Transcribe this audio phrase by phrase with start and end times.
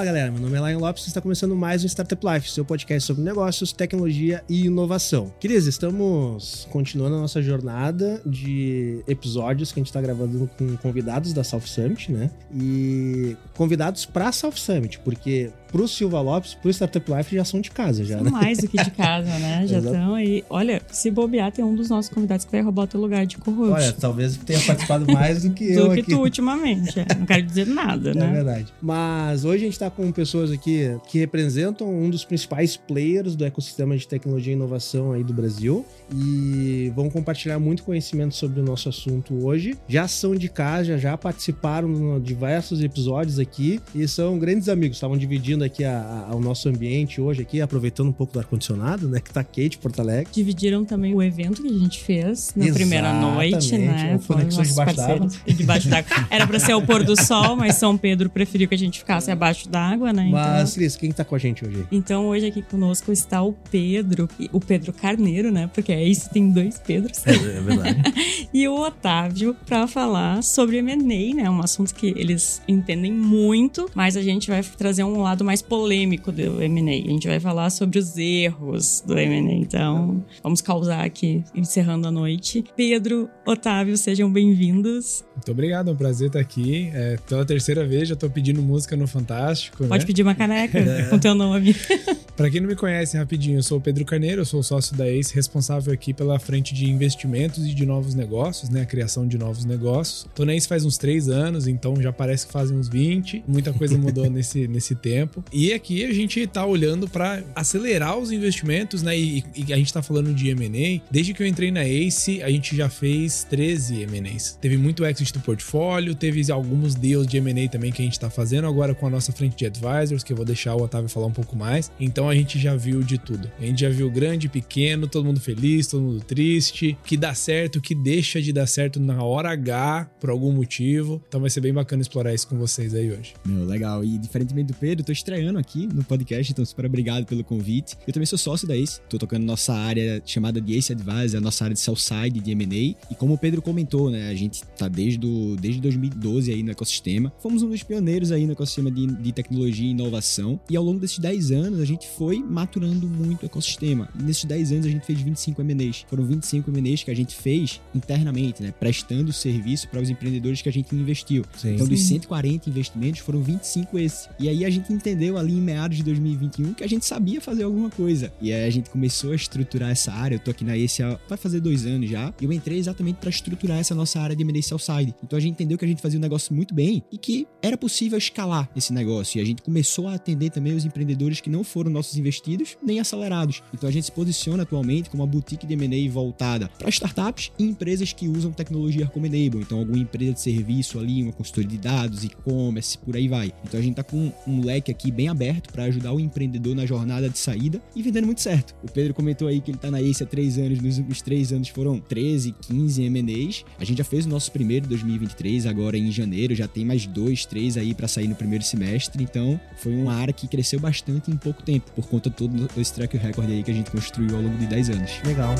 [0.00, 2.64] Fala galera, meu nome é Lion Lopes e está começando mais um Startup Life, seu
[2.64, 5.30] podcast sobre negócios, tecnologia e inovação.
[5.38, 11.34] Queridos, estamos continuando a nossa jornada de episódios que a gente está gravando com convidados
[11.34, 12.30] da South Summit, né?
[12.50, 17.70] E convidados para South Summit, porque pro Silva Lopes, pro Startup Life já são de
[17.70, 18.30] casa já, né?
[18.30, 19.66] Mais do que de casa, né?
[19.70, 20.42] Já estão aí.
[20.50, 23.36] Olha, se bobear, tem um dos nossos convidados que vai roubar o teu lugar de
[23.38, 23.72] co-host.
[23.72, 26.10] Olha, talvez tenha participado mais do que eu do que aqui.
[26.10, 26.98] tu ultimamente.
[26.98, 27.06] é.
[27.18, 28.32] Não quero dizer nada, É né?
[28.32, 28.66] verdade.
[28.82, 33.44] Mas hoje a gente está com pessoas aqui que representam um dos principais players do
[33.44, 38.64] ecossistema de tecnologia e inovação aí do Brasil e vão compartilhar muito conhecimento sobre o
[38.64, 39.76] nosso assunto hoje.
[39.88, 44.96] Já são de casa, já participaram de diversos episódios aqui e são grandes amigos.
[44.96, 49.08] Estavam dividindo aqui a- a- o nosso ambiente hoje aqui, aproveitando um pouco do ar-condicionado,
[49.08, 49.20] né?
[49.20, 50.28] Que tá quente Porto Alegre.
[50.32, 54.20] Dividiram também o evento que a gente fez na primeira noite, Exatamente, né?
[54.26, 55.28] Conexões Debaixo d'Água.
[55.46, 56.26] Debaixo d'água.
[56.30, 59.30] Era pra ser o pôr do sol, mas São Pedro preferiu que a gente ficasse
[59.30, 60.28] abaixo d'água, né?
[60.30, 60.74] Mas, Então...
[60.74, 61.84] Cris, quem tá com a gente hoje?
[61.90, 65.68] Então hoje aqui conosco está o Pedro, o Pedro Carneiro, né?
[65.74, 67.26] Porque é isso, tem dois Pedros.
[67.26, 68.02] É, é verdade.
[68.54, 71.50] e o Otávio para falar sobre M&A, né?
[71.50, 76.30] Um assunto que eles entendem muito, mas a gente vai trazer um lado mais polêmico
[76.30, 77.08] do M&A.
[77.08, 79.52] A gente vai falar sobre os erros do M&A.
[79.52, 82.64] Então, vamos causar aqui, encerrando a noite.
[82.76, 85.24] Pedro, Otávio, sejam bem-vindos.
[85.34, 86.90] Muito obrigado, é um prazer estar aqui.
[86.94, 89.86] É, pela terceira vez, já tô pedindo música no Fantástico.
[89.86, 90.06] Pode né?
[90.06, 91.04] pedir uma caneca É.
[91.04, 91.74] com teu nome.
[92.36, 95.06] Para quem não me conhece, rapidinho, eu sou o Pedro Carneiro, eu sou sócio da
[95.06, 98.82] ACE, responsável aqui pela frente de investimentos e de novos negócios, né?
[98.82, 100.26] A criação de novos negócios.
[100.34, 103.44] Tô na ACE faz uns três anos, então já parece que fazem uns 20.
[103.46, 105.39] Muita coisa mudou nesse, nesse tempo.
[105.52, 109.18] E aqui a gente tá olhando para acelerar os investimentos, né?
[109.18, 111.02] E, e a gente tá falando de M&A.
[111.10, 114.58] Desde que eu entrei na ACE, a gente já fez 13 M&As.
[114.60, 118.30] Teve muito exit do portfólio, teve alguns deals de M&A também que a gente tá
[118.30, 121.26] fazendo agora com a nossa frente de advisors, que eu vou deixar o Otávio falar
[121.26, 121.90] um pouco mais.
[121.98, 123.50] Então a gente já viu de tudo.
[123.58, 127.80] A gente já viu grande, pequeno, todo mundo feliz, todo mundo triste, que dá certo,
[127.80, 131.22] que deixa de dar certo na hora H por algum motivo.
[131.28, 133.34] Então vai ser bem bacana explorar isso com vocês aí hoje.
[133.44, 134.04] Meu, legal.
[134.04, 137.96] E diferentemente do Pedro, tô estreando aqui no podcast, então super obrigado pelo convite.
[138.04, 141.40] Eu também sou sócio da Ace, tô tocando nossa área chamada de Ace Advisor, a
[141.40, 143.12] nossa área de sell-side de M&A.
[143.12, 146.72] E como o Pedro comentou, né, a gente tá desde, o, desde 2012 aí no
[146.72, 147.32] ecossistema.
[147.38, 150.58] Fomos um dos pioneiros aí no ecossistema de, de tecnologia e inovação.
[150.68, 154.08] E ao longo desses 10 anos, a gente foi maturando muito o ecossistema.
[154.18, 156.04] E nesses 10 anos, a gente fez 25 M&As.
[156.08, 160.68] Foram 25 M&As que a gente fez internamente, né, prestando serviço para os empreendedores que
[160.68, 161.44] a gente investiu.
[161.56, 161.74] Sim.
[161.74, 162.14] Então, dos Sim.
[162.14, 164.28] 140 investimentos, foram 25 esses.
[164.40, 167.64] E aí a gente entendeu ali em meados de 2021 que a gente sabia fazer
[167.64, 168.32] alguma coisa.
[168.40, 170.36] E aí a gente começou a estruturar essa área.
[170.36, 172.32] Eu tô aqui na esse vai fazer dois anos já.
[172.40, 175.14] E eu entrei exatamente para estruturar essa nossa área de M&A Side.
[175.22, 177.76] Então a gente entendeu que a gente fazia um negócio muito bem e que era
[177.76, 179.38] possível escalar esse negócio.
[179.38, 183.00] E a gente começou a atender também os empreendedores que não foram nossos investidos nem
[183.00, 183.62] acelerados.
[183.72, 187.64] Então a gente se posiciona atualmente como uma boutique de M&A voltada para startups e
[187.64, 189.62] empresas que usam tecnologia como Enable.
[189.62, 193.52] Então alguma empresa de serviço ali, uma consultoria de dados, e-commerce, por aí vai.
[193.64, 196.84] Então a gente tá com um leque aqui bem aberto para ajudar o empreendedor na
[196.84, 198.74] jornada de saída e vendendo muito certo.
[198.82, 201.52] O Pedro comentou aí que ele tá na Ace há três anos, nos últimos três
[201.52, 203.64] anos foram 13, 15 M&As.
[203.78, 207.06] A gente já fez o nosso primeiro em 2023, agora em janeiro, já tem mais
[207.06, 209.22] dois, três aí para sair no primeiro semestre.
[209.22, 212.92] Então foi uma área que cresceu bastante em pouco tempo, por conta de todo esse
[212.92, 215.10] track record aí que a gente construiu ao longo de 10 anos.
[215.24, 215.54] Legal.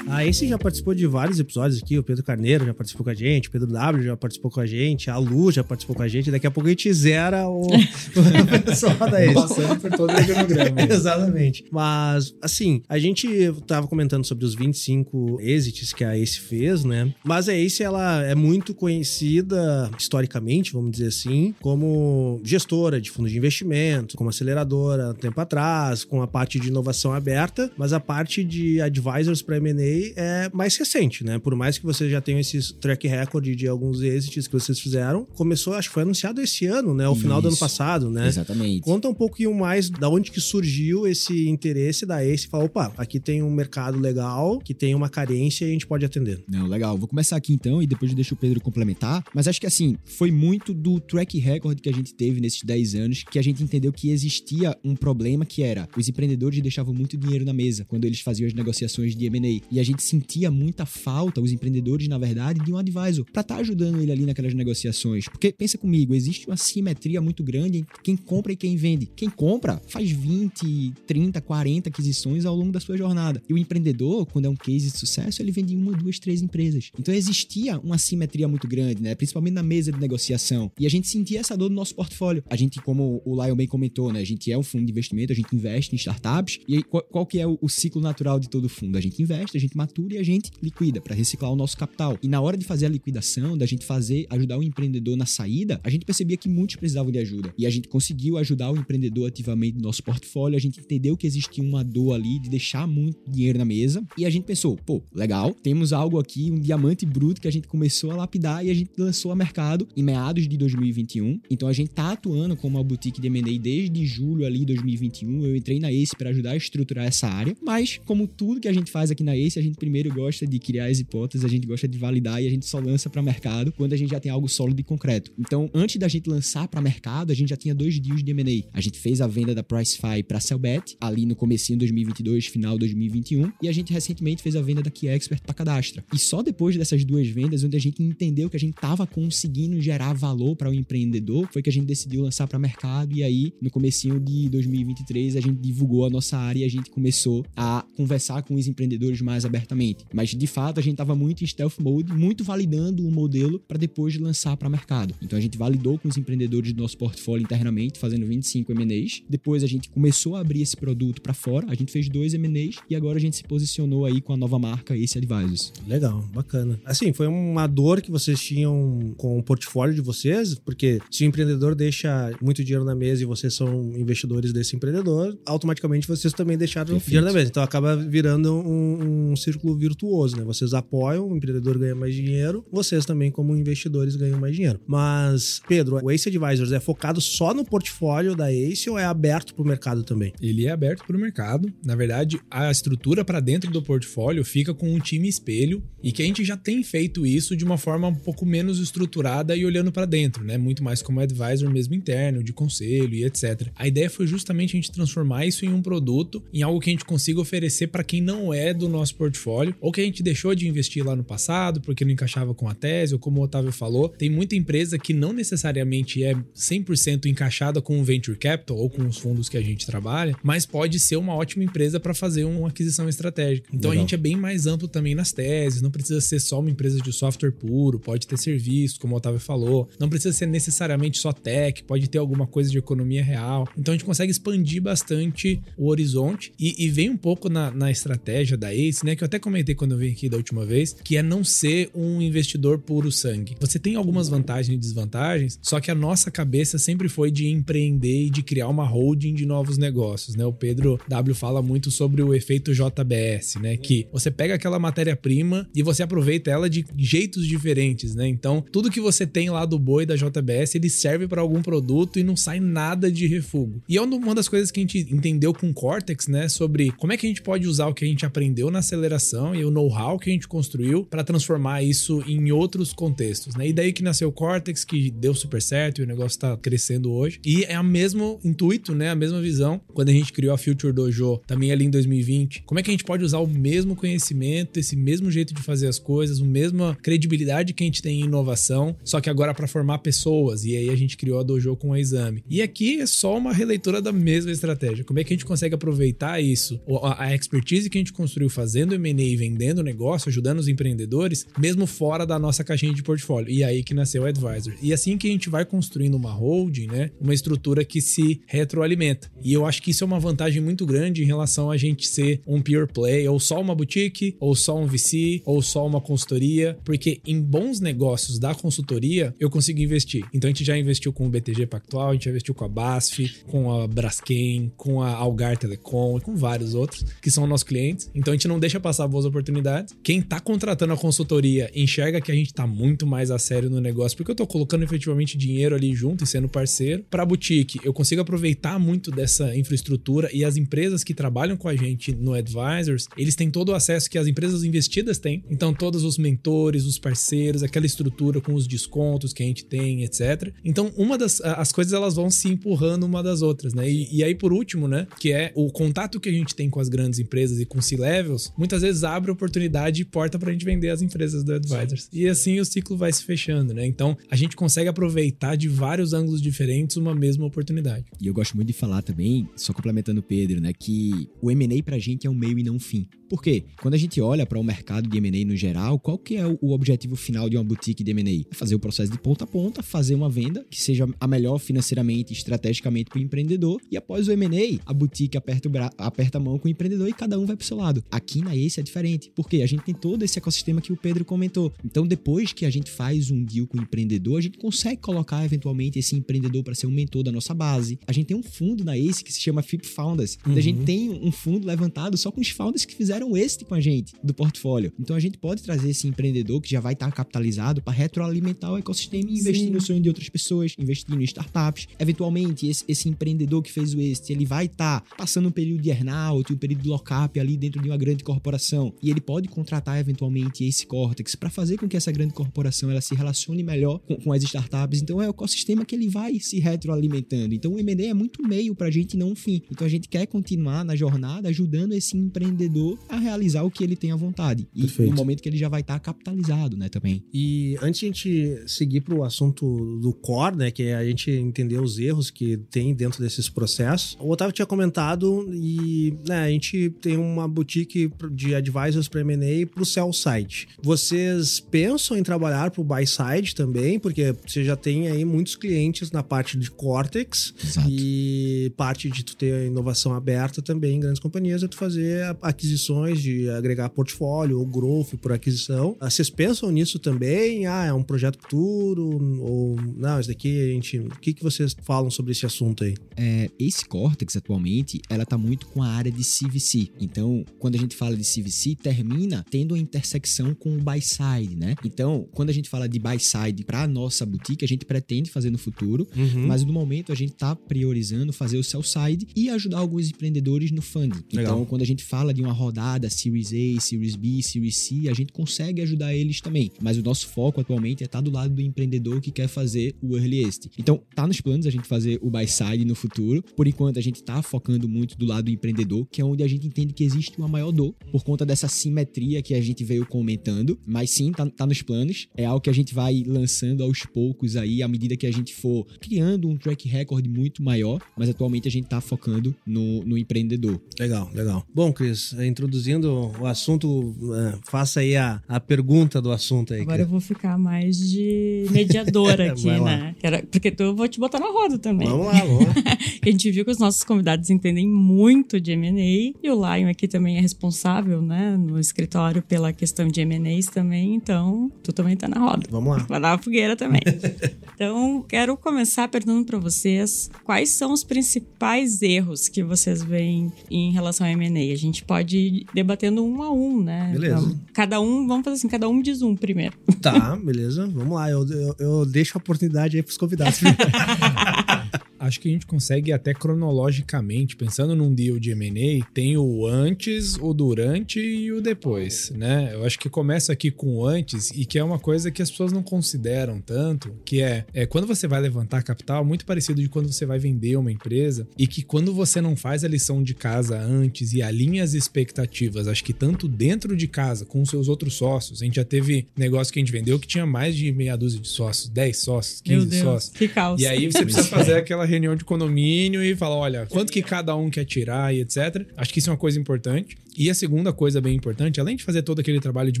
[0.22, 1.98] A Ace já participou de vários episódios aqui.
[1.98, 4.66] O Pedro Carneiro já participou com a gente, o Pedro W já participou com a
[4.66, 6.30] gente, a Lu já participou com a gente.
[6.30, 9.34] Daqui a pouco a gente zera o, o pessoal da Ace.
[9.34, 10.82] Passando por todo o organograma.
[10.88, 11.64] Exatamente.
[11.72, 17.12] Mas, assim, a gente tava comentando sobre os 25 exits que a Ace fez, né?
[17.24, 23.32] Mas a Ace, ela é muito conhecida historicamente, vamos dizer assim, como gestora de fundos
[23.32, 27.92] de investimento, como aceleradora há um tempo atrás, com a parte de inovação aberta, mas
[27.92, 31.38] a parte de advisors para M&A é mais recente, né?
[31.38, 35.24] Por mais que vocês já tenham esse track record de alguns exits que vocês fizeram,
[35.24, 37.08] começou, acho que foi anunciado esse ano, né?
[37.08, 38.28] O final do ano passado, né?
[38.28, 38.82] Exatamente.
[38.82, 42.46] Conta um pouquinho mais da onde que surgiu esse interesse da Ace.
[42.46, 46.04] Falar, opa, aqui tem um mercado legal, que tem uma carência e a gente pode
[46.04, 46.42] atender.
[46.48, 46.96] Não, legal.
[46.96, 49.24] Vou começar aqui então e depois eu deixo o Pedro complementar.
[49.34, 52.94] Mas acho que assim, foi muito do track record que a gente teve nesses 10
[52.94, 57.16] anos que a gente entendeu que existia um problema que era os empreendedores deixavam muito
[57.16, 59.62] dinheiro na mesa quando eles faziam as negociações de M&A.
[59.70, 63.56] E a gente sentia muita falta, os empreendedores, na verdade, de um advisor pra estar
[63.56, 65.26] ajudando ele ali naquelas negociações.
[65.28, 69.06] Porque pensa comigo, existe uma simetria muito grande entre quem compra e quem vende.
[69.16, 73.42] Quem compra faz 20, 30, 40 aquisições ao longo da sua jornada.
[73.48, 76.90] E o empreendedor, quando é um case de sucesso, ele vende uma, duas, três empresas.
[76.98, 79.14] Então existia uma simetria muito grande, né?
[79.14, 80.70] Principalmente na mesa de negociação.
[80.78, 82.42] E a gente sentia essa dor no nosso portfólio.
[82.48, 84.20] A gente, como o Lion bem comentou, né?
[84.20, 86.58] A gente é um fundo de investimento, a gente investe em startups.
[86.66, 88.96] E aí, qual, qual que é o, o ciclo natural de todo fundo?
[88.96, 92.16] A gente investe, a gente matura e a gente liquida para reciclar o nosso capital.
[92.22, 95.80] E na hora de fazer a liquidação, da gente fazer, ajudar o empreendedor na saída,
[95.82, 97.52] a gente percebia que muitos precisavam de ajuda.
[97.58, 100.56] E a gente conseguiu ajudar o empreendedor ativamente no nosso portfólio.
[100.56, 104.04] A gente entendeu que existia uma dor ali de deixar muito dinheiro na mesa.
[104.16, 107.66] E a gente pensou, pô, legal, temos algo aqui, um diamante bruto que a gente
[107.66, 111.40] começou a lapidar e a gente lançou a mercado em meados de 2021.
[111.50, 115.44] Então a gente tá atuando como uma boutique de M&A desde julho ali de 2021.
[115.44, 117.56] Eu entrei na Ace para ajudar a estruturar essa área.
[117.62, 120.58] Mas, como tudo que a gente faz aqui na Ace, a gente primeiro gosta de
[120.58, 123.72] criar as hipóteses, a gente gosta de validar e a gente só lança para mercado
[123.72, 125.32] quando a gente já tem algo sólido e concreto.
[125.38, 128.68] Então, antes da gente lançar para mercado, a gente já tinha dois deals de M&A.
[128.72, 132.74] A gente fez a venda da Pricefy para Cellbet, ali no comecinho de 2022, final
[132.74, 136.04] de 2021, e a gente recentemente fez a venda da Key Expert para Cadastra.
[136.12, 139.80] E só depois dessas duas vendas, onde a gente entendeu que a gente tava conseguindo
[139.80, 143.52] gerar valor para o empreendedor, foi que a gente decidiu lançar para mercado e aí
[143.60, 147.84] no comecinho de 2023 a gente divulgou a nossa área e a gente começou a
[147.96, 150.04] conversar com os empreendedores mais abertamente.
[150.12, 153.78] Mas de fato a gente tava muito em stealth mode, muito validando o modelo para
[153.78, 155.14] depois lançar para mercado.
[155.22, 159.22] Então a gente validou com os empreendedores do nosso portfólio internamente, fazendo 25 M&As.
[159.28, 162.76] Depois a gente começou a abrir esse produto para fora, a gente fez dois M&As
[162.90, 165.72] e agora a gente se posicionou aí com a nova marca Ace Advisors.
[165.86, 166.80] Legal, bacana.
[166.84, 171.26] Assim, foi uma dor que vocês tinham com o portfólio de vocês, porque se o
[171.26, 176.58] empreendedor deixa muito dinheiro na mesa e vocês são investidores desse empreendedor, automaticamente vocês também
[176.58, 177.06] deixaram Perfeito.
[177.06, 177.48] dinheiro na mesa.
[177.48, 180.44] Então acaba virando um, um círculo virtuoso, né?
[180.44, 184.80] Vocês apoiam, o empreendedor ganha mais dinheiro, vocês também, como investidores, ganham mais dinheiro.
[184.86, 189.54] Mas, Pedro, o Ace Advisors é focado só no portfólio da Ace ou é aberto
[189.54, 190.32] para o mercado também?
[190.40, 191.72] Ele é aberto para o mercado.
[191.84, 196.22] Na verdade, a estrutura para dentro do portfólio fica com um time espelho e que
[196.22, 199.92] a gente já tem feito isso de uma forma um pouco menos estruturada e olhando
[199.92, 200.56] para dentro, né?
[200.56, 203.68] Muito mais como advisor mesmo interno, de conselho e etc.
[203.76, 206.92] A ideia foi justamente a gente transformar isso em um produto, em algo que a
[206.92, 209.41] gente consiga oferecer para quem não é do nosso portfólio
[209.80, 212.74] ou que a gente deixou de investir lá no passado porque não encaixava com a
[212.74, 217.80] tese, ou como o Otávio falou, tem muita empresa que não necessariamente é 100% encaixada
[217.80, 221.16] com o venture capital ou com os fundos que a gente trabalha, mas pode ser
[221.16, 223.68] uma ótima empresa para fazer uma aquisição estratégica.
[223.72, 223.92] Então Legal.
[223.92, 226.98] a gente é bem mais amplo também nas teses, não precisa ser só uma empresa
[227.00, 231.32] de software puro, pode ter serviço, como o Otávio falou, não precisa ser necessariamente só
[231.32, 233.68] tech, pode ter alguma coisa de economia real.
[233.76, 237.90] Então a gente consegue expandir bastante o horizonte e, e vem um pouco na, na
[237.90, 240.92] estratégia da Ace, né, que eu até comentei quando eu vim aqui da última vez,
[240.92, 243.56] que é não ser um investidor puro sangue.
[243.60, 248.26] Você tem algumas vantagens e desvantagens, só que a nossa cabeça sempre foi de empreender
[248.26, 250.44] e de criar uma holding de novos negócios, né?
[250.44, 253.76] O Pedro W fala muito sobre o efeito JBS, né?
[253.78, 258.28] Que você pega aquela matéria-prima e você aproveita ela de jeitos diferentes, né?
[258.28, 262.18] Então, tudo que você tem lá do boi da JBS, ele serve para algum produto
[262.18, 263.82] e não sai nada de refugo.
[263.88, 266.50] E é uma das coisas que a gente entendeu com o Cortex, né?
[266.50, 269.21] Sobre como é que a gente pode usar o que a gente aprendeu na aceleração
[269.54, 273.68] e o know-how que a gente construiu para transformar isso em outros contextos, né?
[273.68, 277.12] E daí que nasceu o Cortex, que deu super certo e o negócio tá crescendo
[277.12, 277.40] hoje.
[277.44, 279.10] E é o mesmo intuito, né?
[279.10, 279.80] A mesma visão.
[279.92, 282.62] Quando a gente criou a Future Dojo, também ali em 2020.
[282.64, 285.86] Como é que a gente pode usar o mesmo conhecimento, esse mesmo jeito de fazer
[285.86, 289.66] as coisas, a mesma credibilidade que a gente tem em inovação, só que agora para
[289.66, 290.64] formar pessoas.
[290.64, 292.42] E aí a gente criou a Dojo com o exame.
[292.48, 295.04] E aqui é só uma releitura da mesma estratégia.
[295.04, 296.80] Como é que a gente consegue aproveitar isso,
[297.18, 301.86] a expertise que a gente construiu fazendo M&A e vendendo negócio, ajudando os empreendedores, mesmo
[301.86, 303.50] fora da nossa caixinha de portfólio.
[303.50, 304.74] E aí que nasceu o Advisor.
[304.82, 309.30] E assim que a gente vai construindo uma holding, né, uma estrutura que se retroalimenta.
[309.42, 312.40] E eu acho que isso é uma vantagem muito grande em relação a gente ser
[312.46, 316.78] um pure play, ou só uma boutique, ou só um VC, ou só uma consultoria,
[316.84, 320.24] porque em bons negócios da consultoria eu consigo investir.
[320.32, 322.68] Então a gente já investiu com o BTG Pactual, a gente já investiu com a
[322.68, 327.64] BASF, com a Braskem, com a Algar Telecom e com vários outros que são nossos
[327.64, 328.10] clientes.
[328.14, 329.94] Então a gente não deixa passar passar boas oportunidades.
[330.02, 333.80] Quem tá contratando a consultoria enxerga que a gente tá muito mais a sério no
[333.80, 337.04] negócio, porque eu tô colocando efetivamente dinheiro ali junto e sendo parceiro.
[337.10, 341.76] Pra boutique, eu consigo aproveitar muito dessa infraestrutura e as empresas que trabalham com a
[341.76, 345.44] gente no Advisors, eles têm todo o acesso que as empresas investidas têm.
[345.50, 350.02] Então, todos os mentores, os parceiros, aquela estrutura com os descontos que a gente tem,
[350.02, 350.52] etc.
[350.64, 353.88] Então, uma das as coisas elas vão se empurrando uma das outras, né?
[353.90, 356.80] E, e aí, por último, né, que é o contato que a gente tem com
[356.80, 360.90] as grandes empresas e com C-levels, muitas vezes abre oportunidade e porta pra gente vender
[360.90, 362.08] as empresas do Advisors.
[362.12, 363.86] E assim o ciclo vai se fechando, né?
[363.86, 368.04] Então, a gente consegue aproveitar de vários ângulos diferentes uma mesma oportunidade.
[368.20, 371.82] E eu gosto muito de falar também, só complementando o Pedro, né, que o M&A
[371.82, 373.06] pra gente é um meio e não um fim.
[373.32, 373.64] Por quê?
[373.80, 376.70] Quando a gente olha para o mercado de M&A no geral, qual que é o
[376.70, 378.46] objetivo final de uma boutique de M&A?
[378.50, 381.58] É fazer o processo de ponta a ponta, fazer uma venda que seja a melhor
[381.58, 386.36] financeiramente e estrategicamente para o empreendedor e após o M&A, a boutique aperta, o aperta
[386.36, 388.04] a mão com o empreendedor e cada um vai para o seu lado.
[388.10, 391.24] Aqui na Ace é diferente, porque a gente tem todo esse ecossistema que o Pedro
[391.24, 391.72] comentou.
[391.84, 395.44] Então, depois que a gente faz um deal com o empreendedor, a gente consegue colocar
[395.44, 397.98] eventualmente esse empreendedor para ser um mentor da nossa base.
[398.06, 400.56] A gente tem um fundo na Ace que se chama FIP Founders, uhum.
[400.56, 400.84] a gente uhum.
[400.84, 404.34] tem um fundo levantado só com os founders que fizeram este com a gente do
[404.34, 404.92] portfólio.
[404.98, 408.78] Então a gente pode trazer esse empreendedor que já vai estar capitalizado para retroalimentar o
[408.78, 409.70] ecossistema e investir Sim.
[409.70, 411.88] no sonho de outras pessoas, investir em startups.
[411.98, 415.90] Eventualmente, esse, esse empreendedor que fez o este, ele vai estar passando um período de
[415.90, 418.61] earnout, um período de lockup ali dentro de uma grande corporação.
[419.02, 423.00] E ele pode contratar eventualmente esse Cortex para fazer com que essa grande corporação ela
[423.00, 425.02] se relacione melhor com, com as startups.
[425.02, 427.54] Então é o ecossistema que ele vai se retroalimentando.
[427.54, 429.62] Então o M&A é muito meio para a gente, não um fim.
[429.70, 433.96] Então a gente quer continuar na jornada ajudando esse empreendedor a realizar o que ele
[433.96, 434.68] tem à vontade.
[434.74, 435.10] E Perfeito.
[435.10, 437.24] no momento que ele já vai estar tá capitalizado, né, também.
[437.32, 441.04] E antes de a gente seguir para o assunto do core, né, que é a
[441.04, 446.44] gente entender os erros que tem dentro desses processos, o Otávio tinha comentado e né,
[446.44, 450.68] a gente tem uma boutique de advisors para M&A para o sell side.
[450.82, 455.56] Vocês pensam em trabalhar para o buy side também, porque você já tem aí muitos
[455.56, 457.88] clientes na parte de Cortex Exato.
[457.90, 462.36] e parte de tu ter a inovação aberta também em grandes companhias é tu fazer
[462.40, 465.96] aquisições de agregar portfólio ou growth por aquisição.
[466.00, 467.66] Ah, vocês pensam nisso também?
[467.66, 469.20] Ah, é um projeto futuro?
[469.40, 470.98] Ou não, isso daqui a gente.
[470.98, 472.94] O que, que vocês falam sobre esse assunto aí?
[473.16, 476.88] É, esse Cortex atualmente, ela tá muito com a área de CVC.
[477.00, 478.41] Então, quando a gente fala de CVC,
[478.82, 481.74] termina tendo uma intersecção com o buy side, né?
[481.84, 485.50] Então, quando a gente fala de buy side para nossa boutique, a gente pretende fazer
[485.50, 486.46] no futuro, uhum.
[486.46, 490.70] mas no momento a gente tá priorizando fazer o sell side e ajudar alguns empreendedores
[490.70, 491.22] no funding.
[491.32, 491.54] Legal.
[491.54, 495.14] Então, quando a gente fala de uma rodada Series A, Series B, Series C, a
[495.14, 496.70] gente consegue ajudar eles também.
[496.80, 499.94] Mas o nosso foco atualmente é estar tá do lado do empreendedor que quer fazer
[500.02, 500.70] o earliest.
[500.78, 503.42] Então, tá nos planos a gente fazer o buy side no futuro.
[503.56, 506.48] Por enquanto, a gente tá focando muito do lado do empreendedor, que é onde a
[506.48, 510.06] gente entende que existe uma maior dor por conta dessa simetria que a gente veio
[510.06, 510.78] comentando.
[510.86, 512.28] Mas sim, tá, tá nos planos.
[512.36, 515.54] É algo que a gente vai lançando aos poucos aí, à medida que a gente
[515.54, 518.00] for criando um track record muito maior.
[518.16, 520.80] Mas atualmente a gente tá focando no, no empreendedor.
[520.98, 521.66] Legal, legal.
[521.74, 526.82] Bom, Cris, introduzir introduzindo o assunto, é, faça aí a, a pergunta do assunto aí.
[526.82, 530.14] Agora eu vou ficar mais de mediadora aqui, né?
[530.50, 532.08] Porque eu vou te botar na roda também.
[532.08, 532.74] Vamos lá, vamos lá.
[533.22, 537.06] a gente viu que os nossos convidados entendem muito de M&A e o Lion aqui
[537.06, 542.28] também é responsável, né, no escritório pela questão de M&As também, então tu também tá
[542.28, 542.66] na roda.
[542.70, 543.06] Vamos lá.
[543.08, 544.00] Vai dar a fogueira também.
[544.74, 550.92] então, quero começar perguntando para vocês quais são os principais erros que vocês veem em
[550.92, 551.72] relação ao M&A.
[551.72, 554.10] A gente pode debatendo um a um, né?
[554.12, 554.46] Beleza.
[554.46, 556.76] Então, cada um, vamos fazer assim, cada um diz um primeiro.
[557.00, 557.86] Tá, beleza.
[557.88, 558.30] Vamos lá.
[558.30, 560.60] Eu, eu, eu deixo a oportunidade aí pros convidados.
[562.22, 567.36] acho que a gente consegue até cronologicamente, pensando num deal de M&A, tem o antes,
[567.40, 569.70] o durante e o depois, né?
[569.74, 572.50] Eu acho que começa aqui com o antes e que é uma coisa que as
[572.50, 576.88] pessoas não consideram tanto, que é, é quando você vai levantar capital, muito parecido de
[576.88, 580.34] quando você vai vender uma empresa e que quando você não faz a lição de
[580.34, 585.14] casa antes e alinha as expectativas, acho que tanto dentro de casa com seus outros
[585.14, 588.16] sócios, a gente já teve negócio que a gente vendeu que tinha mais de meia
[588.16, 590.36] dúzia de sócios, 10 sócios, 15 Meu Deus, sócios.
[590.36, 590.80] Que caos.
[590.80, 594.54] E aí você precisa fazer aquela reunião de condomínio e falar, olha, quanto que cada
[594.56, 595.86] um quer tirar e etc.
[595.96, 597.16] Acho que isso é uma coisa importante.
[597.36, 600.00] E a segunda coisa bem importante, além de fazer todo aquele trabalho de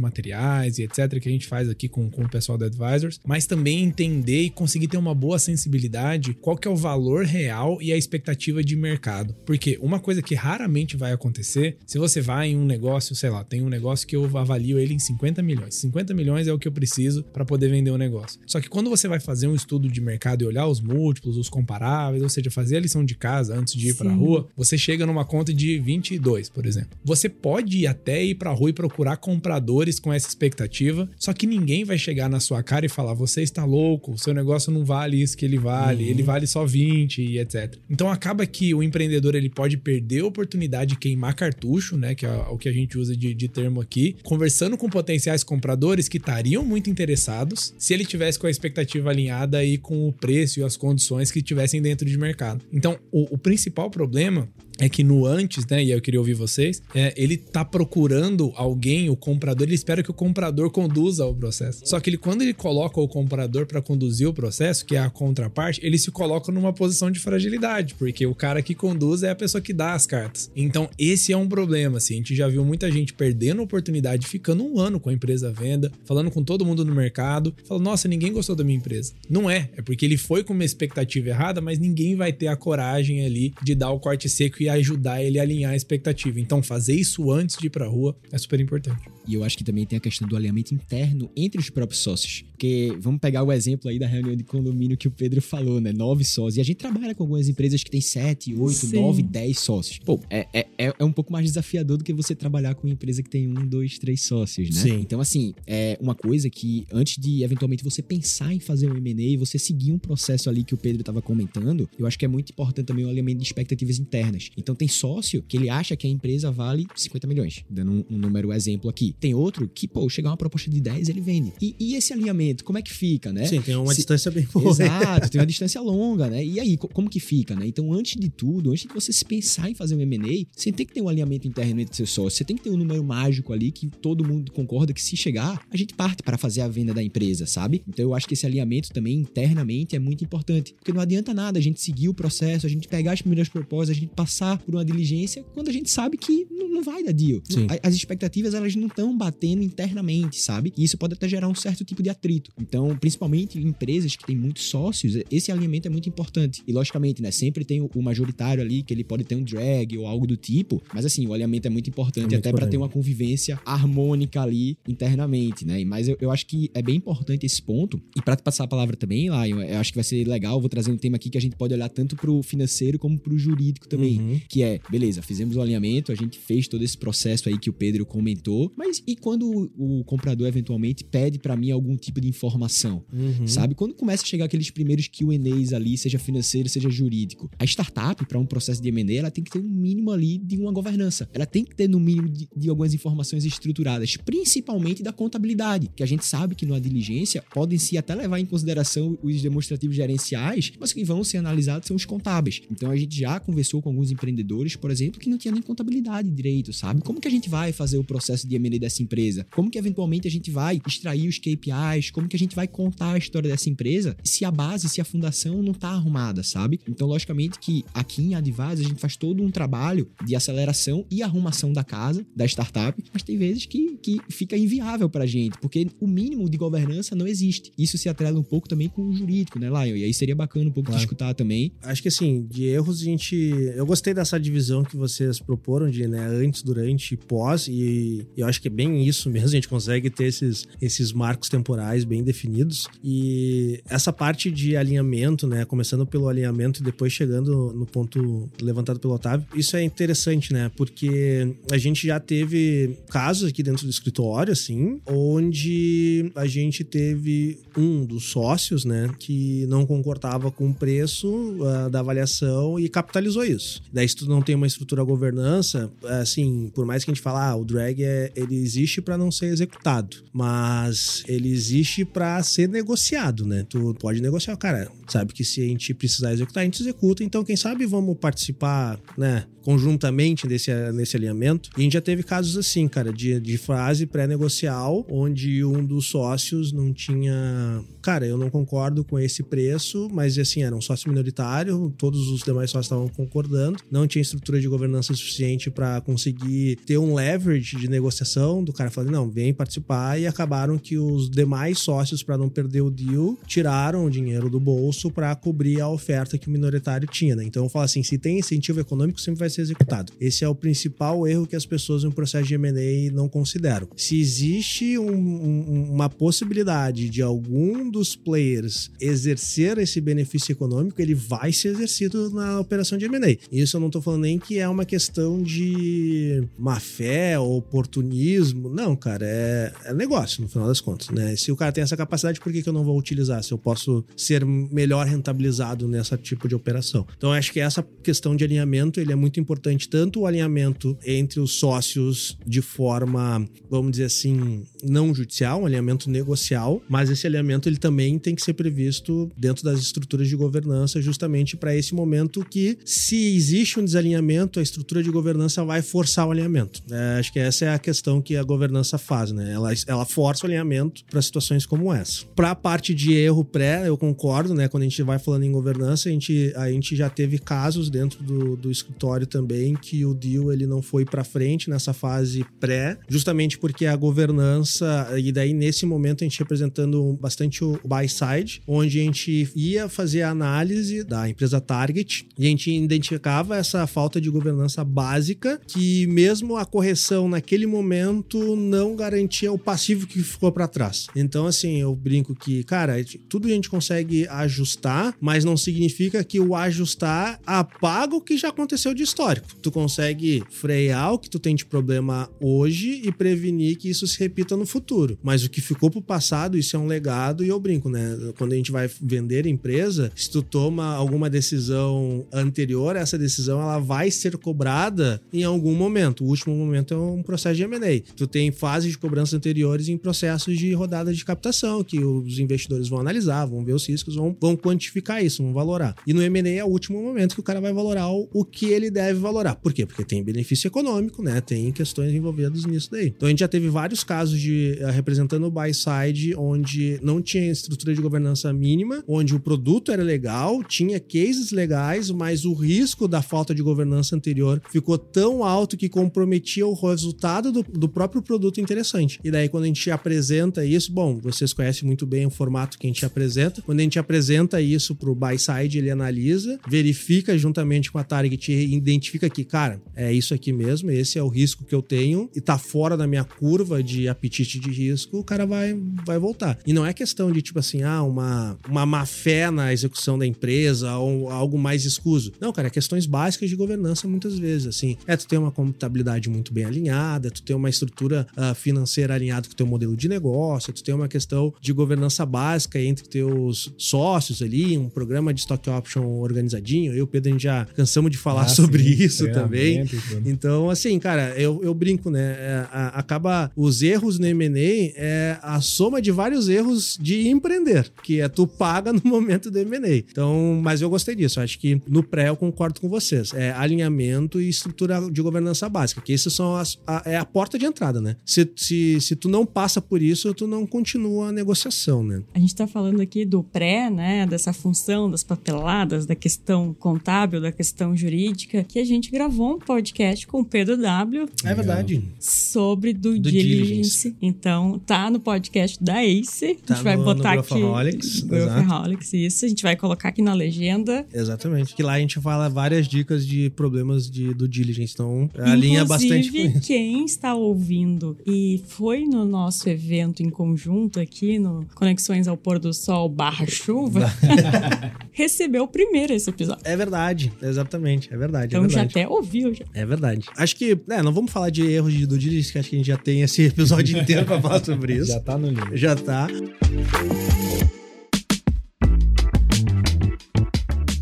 [0.00, 3.46] materiais e etc., que a gente faz aqui com, com o pessoal da Advisors, mas
[3.46, 7.92] também entender e conseguir ter uma boa sensibilidade qual que é o valor real e
[7.92, 9.34] a expectativa de mercado.
[9.46, 13.44] Porque uma coisa que raramente vai acontecer, se você vai em um negócio, sei lá,
[13.44, 15.76] tem um negócio que eu avalio ele em 50 milhões.
[15.76, 18.40] 50 milhões é o que eu preciso para poder vender o um negócio.
[18.46, 21.48] Só que quando você vai fazer um estudo de mercado e olhar os múltiplos, os
[21.48, 24.48] comparados, saudáveis, ou seja, fazer a lição de casa antes de ir para a rua,
[24.56, 26.98] você chega numa conta de 22, por exemplo.
[27.04, 31.46] Você pode até ir para a rua e procurar compradores com essa expectativa, só que
[31.46, 35.20] ninguém vai chegar na sua cara e falar: você está louco, seu negócio não vale
[35.20, 37.76] isso que ele vale, ele vale só 20 e etc.
[37.90, 42.14] Então acaba que o empreendedor ele pode perder a oportunidade de queimar cartucho, né?
[42.14, 46.08] Que é o que a gente usa de, de termo aqui, conversando com potenciais compradores
[46.08, 50.60] que estariam muito interessados se ele tivesse com a expectativa alinhada aí com o preço
[50.60, 52.64] e as condições que tivessem dentro de mercado.
[52.72, 54.48] Então, o, o principal problema
[54.82, 59.08] é que no antes, né, e eu queria ouvir vocês, é, ele tá procurando alguém,
[59.08, 61.82] o comprador, ele espera que o comprador conduza o processo.
[61.84, 65.08] Só que ele, quando ele coloca o comprador para conduzir o processo, que é a
[65.08, 69.36] contraparte, ele se coloca numa posição de fragilidade, porque o cara que conduz é a
[69.36, 70.50] pessoa que dá as cartas.
[70.56, 74.64] Então, esse é um problema, assim, a gente já viu muita gente perdendo oportunidade, ficando
[74.64, 78.08] um ano com a empresa à venda, falando com todo mundo no mercado, falando, nossa,
[78.08, 79.12] ninguém gostou da minha empresa.
[79.30, 82.56] Não é, é porque ele foi com uma expectativa errada, mas ninguém vai ter a
[82.56, 86.40] coragem ali de dar o corte seco e ajudar ele a alinhar a expectativa.
[86.40, 89.02] Então, fazer isso antes de ir pra rua é super importante.
[89.26, 92.44] E eu acho que também tem a questão do alinhamento interno entre os próprios sócios.
[92.52, 95.92] Porque vamos pegar o exemplo aí da reunião de condomínio que o Pedro falou, né?
[95.92, 96.56] Nove sócios.
[96.56, 99.98] E a gente trabalha com algumas empresas que tem sete, oito, nove, dez sócios.
[99.98, 102.92] Pô, é, é, é é um pouco mais desafiador do que você trabalhar com uma
[102.92, 104.80] empresa que tem um, dois, três sócios, né?
[104.80, 105.00] Sim.
[105.00, 109.38] Então, assim, é uma coisa que antes de eventualmente você pensar em fazer um M&A,
[109.38, 112.50] você seguir um processo ali que o Pedro estava comentando, eu acho que é muito
[112.50, 114.50] importante também o alinhamento de expectativas internas.
[114.62, 118.18] Então, tem sócio que ele acha que a empresa vale 50 milhões, dando um, um
[118.18, 119.14] número exemplo aqui.
[119.18, 121.52] Tem outro que, pô, chegar uma proposta de 10, ele vende.
[121.60, 123.46] E, e esse alinhamento, como é que fica, né?
[123.46, 124.70] Sim, tem uma Se- distância bem boa.
[124.70, 126.44] Exato, tem uma distância longa, né?
[126.44, 127.66] E aí, co- como que fica, né?
[127.66, 130.86] Então, antes de tudo, antes de você se pensar em fazer um M&A, você tem
[130.86, 133.52] que ter um alinhamento interno entre seus sócios, você tem que ter um número mágico
[133.52, 136.94] ali que todo mundo concorda que se chegar, a gente parte para fazer a venda
[136.94, 137.82] da empresa, sabe?
[137.88, 141.58] Então, eu acho que esse alinhamento também internamente é muito importante, porque não adianta nada
[141.58, 144.74] a gente seguir o processo, a gente pegar as primeiras propostas, a gente passar por
[144.74, 147.40] uma diligência quando a gente sabe que não, não vai dar deal.
[147.48, 147.66] Sim.
[147.82, 150.72] As expectativas, elas não estão batendo internamente, sabe?
[150.76, 152.50] E isso pode até gerar um certo tipo de atrito.
[152.60, 156.62] Então, principalmente em empresas que têm muitos sócios, esse alinhamento é muito importante.
[156.66, 160.06] E, logicamente, né, sempre tem o, majoritário ali, que ele pode ter um drag ou
[160.06, 162.76] algo do tipo, mas, assim, o alinhamento é muito importante, É muito até para ter
[162.76, 165.84] uma convivência harmônica ali internamente, né?
[165.84, 168.00] Mas eu, eu acho que é bem importante esse ponto.
[168.16, 170.68] E para te passar a palavra também, Lion, eu acho que vai ser legal, vou
[170.68, 173.88] trazer um tema aqui que a gente pode olhar tanto pro financeiro como pro jurídico
[173.88, 174.31] também Uhum.
[174.48, 177.72] Que é, beleza, fizemos o alinhamento, a gente fez todo esse processo aí que o
[177.72, 182.28] Pedro comentou, mas e quando o, o comprador eventualmente pede pra mim algum tipo de
[182.28, 183.04] informação?
[183.12, 183.46] Uhum.
[183.46, 183.74] Sabe?
[183.74, 188.38] Quando começa a chegar aqueles primeiros Q&As ali, seja financeiro, seja jurídico, a startup, para
[188.38, 191.28] um processo de M&A, ela tem que ter um mínimo ali de uma governança.
[191.32, 196.02] Ela tem que ter no mínimo de, de algumas informações estruturadas, principalmente da contabilidade, que
[196.02, 200.72] a gente sabe que numa diligência podem se até levar em consideração os demonstrativos gerenciais,
[200.78, 202.62] mas que vão ser analisados são os contábeis.
[202.70, 206.30] Então a gente já conversou com alguns empreendedores, por exemplo, que não tinha nem contabilidade
[206.30, 207.00] direito, sabe?
[207.02, 209.44] Como que a gente vai fazer o processo de M&A dessa empresa?
[209.52, 212.10] Como que eventualmente a gente vai extrair os KPIs?
[212.12, 215.04] Como que a gente vai contar a história dessa empresa se a base, se a
[215.04, 216.78] fundação não tá arrumada, sabe?
[216.88, 221.22] Então, logicamente que aqui em Advise a gente faz todo um trabalho de aceleração e
[221.22, 225.86] arrumação da casa, da startup, mas tem vezes que, que fica inviável pra gente, porque
[226.00, 227.72] o mínimo de governança não existe.
[227.76, 229.96] Isso se atrela um pouco também com o jurídico, né, Lion?
[229.96, 230.98] E aí seria bacana um pouco Claro.
[230.98, 231.72] de escutar também.
[231.82, 233.34] Acho que assim, de erros a gente.
[233.74, 238.46] Eu gostei dessa divisão que vocês proporam de né, antes, durante e pós, e eu
[238.46, 242.22] acho que é bem isso mesmo, a gente consegue ter esses, esses marcos temporais bem
[242.22, 242.86] definidos.
[243.02, 245.64] E essa parte de alinhamento, né?
[245.64, 250.70] Começando pelo alinhamento e depois chegando no ponto levantado pelo Otávio, isso é interessante, né?
[250.76, 257.58] Porque a gente já teve casos aqui dentro do escritório, assim, onde a gente teve
[257.76, 263.44] um dos sócios, né, que não concordava com o preço ah, da avaliação e capitalizou
[263.44, 263.82] isso.
[263.92, 267.38] Daí, se tu não tem uma estrutura governança, assim, por mais que a gente fale,
[267.38, 272.68] ah, o drag é, ele existe para não ser executado, mas ele existe para ser
[272.68, 273.64] negociado, né?
[273.68, 277.44] Tu pode negociar, cara, sabe que se a gente precisar executar, a gente executa, então
[277.44, 281.70] quem sabe vamos participar, né, conjuntamente desse, nesse alinhamento.
[281.76, 286.06] E a gente já teve casos assim, cara, de, de fase pré-negocial, onde um dos
[286.06, 287.82] sócios não tinha.
[288.00, 292.42] Cara, eu não concordo com esse preço, mas assim, era um sócio minoritário, todos os
[292.42, 297.76] demais sócios estavam concordando, não tinha estrutura de governança suficiente para conseguir ter um leverage
[297.76, 302.36] de negociação do cara falando, não, vem participar, e acabaram que os demais sócios, para
[302.36, 306.50] não perder o deal, tiraram o dinheiro do bolso para cobrir a oferta que o
[306.50, 307.44] minoritário tinha, né?
[307.44, 310.12] Então eu falo assim, se tem incentivo econômico, sempre vai ser executado.
[310.20, 313.88] Esse é o principal erro que as pessoas no processo de M&A não consideram.
[313.96, 321.14] Se existe um, um, uma possibilidade de algum dos players exercer esse benefício econômico, ele
[321.14, 323.36] vai ser exercido na operação de M&A.
[323.50, 328.68] Isso eu não estou falando nem que é uma questão de má fé ou oportunismo.
[328.68, 331.36] Não, cara, é, é negócio no final das contas, né?
[331.36, 333.42] Se o cara tem essa capacidade, por que, que eu não vou utilizar?
[333.42, 337.06] Se eu posso ser melhor rentabilizado nessa tipo de operação.
[337.16, 341.40] Então, acho que essa questão de alinhamento, ele é muito importante, tanto o alinhamento entre
[341.40, 347.68] os sócios de forma, vamos dizer assim, não judicial, um alinhamento negocial, mas esse alinhamento
[347.68, 352.44] ele também tem que ser previsto dentro das estruturas de governança, justamente para esse momento
[352.44, 356.82] que, se existe um desalinhamento, a estrutura de governança vai forçar o alinhamento.
[356.90, 359.52] É, acho que essa é a questão que a governança faz, né?
[359.52, 362.24] Ela, ela força o alinhamento para situações como essa.
[362.34, 364.68] Para a parte de erro pré, eu concordo, né?
[364.68, 368.22] Quando a gente vai falando em governança, a gente, a gente já teve casos dentro
[368.22, 372.98] do, do escritório também que o deal ele não foi para frente nessa fase pré,
[373.08, 378.60] justamente porque a governança, e daí nesse momento a gente representando bastante o buy side,
[378.66, 383.86] onde a gente ia fazer a análise da empresa target e a gente identificava essa
[383.86, 390.22] falta de governança básica que mesmo a correção naquele momento não garantia o passivo que
[390.22, 391.06] ficou para trás.
[391.16, 396.38] Então assim, eu brinco que, cara, tudo a gente consegue ajustar, mas não significa que
[396.38, 399.48] o ajustar apaga o que já aconteceu de histórico.
[399.62, 404.18] Tu consegue frear o que tu tem de problema hoje e prevenir que isso se
[404.18, 405.16] repita no futuro.
[405.22, 408.18] Mas o que ficou pro passado, isso é um legado e eu brinco, né?
[408.36, 413.78] Quando a gente vai vender empresa, se tu toma alguma decisão anterior, essa decisão ela
[413.78, 416.24] vai ser cobrada em algum momento.
[416.24, 418.00] O último momento é um processo de M&A.
[418.16, 422.88] Tu tem fases de cobrança anteriores em processos de rodada de captação que os investidores
[422.88, 425.94] vão analisar, vão ver os riscos, vão, vão quantificar isso, vão valorar.
[426.06, 428.66] E no M&A é o último momento que o cara vai valorar o, o que
[428.66, 429.56] ele deve valorar.
[429.56, 429.86] Por quê?
[429.86, 431.40] Porque tem benefício econômico, né?
[431.40, 433.08] Tem questões envolvidas nisso daí.
[433.08, 437.20] Então a gente já teve vários casos de uh, representando o buy side onde não
[437.20, 442.52] tinha estrutura de governança mínima, onde o produto era legal, tinha cases legais, mas o
[442.52, 447.88] risco da falta de governança anterior ficou tão alto que comprometia o resultado do, do
[447.88, 449.18] próprio produto interessante.
[449.22, 452.86] E daí quando a gente apresenta isso, bom, vocês conhecem muito bem o formato que
[452.86, 453.62] a gente apresenta.
[453.62, 458.52] Quando a gente apresenta isso pro buy side, ele analisa, verifica juntamente com a target
[458.52, 462.30] e identifica que, cara, é isso aqui mesmo, esse é o risco que eu tenho
[462.34, 466.58] e tá fora da minha curva de apetite de risco, o cara vai, vai voltar.
[466.66, 470.26] E não é questão de, tipo assim, ah, uma, uma má fé na execução da
[470.26, 472.32] empresa ou algo mais escuso.
[472.40, 474.96] Não, cara, é questões básicas de governança muitas vezes, assim.
[475.06, 479.48] É tu ter uma contabilidade muito bem alinhada, tu ter uma estrutura uh, financeira alinhada
[479.48, 483.72] com o teu modelo de negócio, tu ter uma questão de governança básica entre teus
[483.76, 486.92] sócios ali, um programa de stock option organizadinho.
[486.92, 489.84] Eu e o Pedro, a gente já cansamos de falar ah, sobre sim, isso também.
[490.24, 492.36] Então, assim, cara, eu, eu brinco, né?
[492.38, 497.90] É, a, acaba os erros no M&A é a soma de vários erros de empreender,
[498.02, 499.96] que é tu paga no momento do M&A.
[499.96, 501.40] Então, mas eu gostei disso.
[501.40, 503.32] Acho que no pré eu concordo com vocês.
[503.34, 507.58] É alinhamento e estrutura de governança básica, que isso são as, a, é a porta
[507.58, 508.16] de entrada, né?
[508.24, 512.22] Se, se, se tu não passa por isso, tu não continua a negociação, né?
[512.34, 514.26] A gente tá falando aqui do pré, né?
[514.26, 519.58] Dessa função das papeladas, da questão contábil, da questão jurídica, que a gente gravou um
[519.58, 521.28] podcast com o Pedro W.
[521.44, 522.02] É verdade.
[522.18, 523.64] Sobre do, do diligence.
[523.64, 524.16] diligence.
[524.22, 526.54] Então, tá no podcast da Ace.
[526.54, 528.24] Tá a gente vai no, botar no aqui.
[528.24, 529.44] Growthaholics, isso.
[529.44, 531.06] A gente vai colocar aqui na legenda.
[531.12, 531.74] Exatamente.
[531.74, 534.94] Que lá a gente fala várias dicas de problemas de, do diligence.
[534.94, 536.60] Então, alinha bastante com isso.
[536.66, 542.58] quem está ouvindo e foi no nosso evento em conjunto aqui no Conexões ao Pôr
[542.58, 544.10] do Sol barra chuva,
[545.12, 546.62] recebeu primeiro esse episódio.
[546.64, 548.54] É verdade, exatamente, é verdade.
[548.54, 548.92] Então verdade.
[548.94, 549.54] já até ouviu.
[549.54, 549.64] Já.
[549.74, 550.26] É verdade.
[550.36, 552.78] Acho que, é, não vamos falar de erros de, do diligence, que acho que a
[552.78, 555.12] gente já tem esse episódio inteiro pra falar sobre isso.
[555.12, 555.76] Já tá no livro.
[555.76, 556.28] Já tá.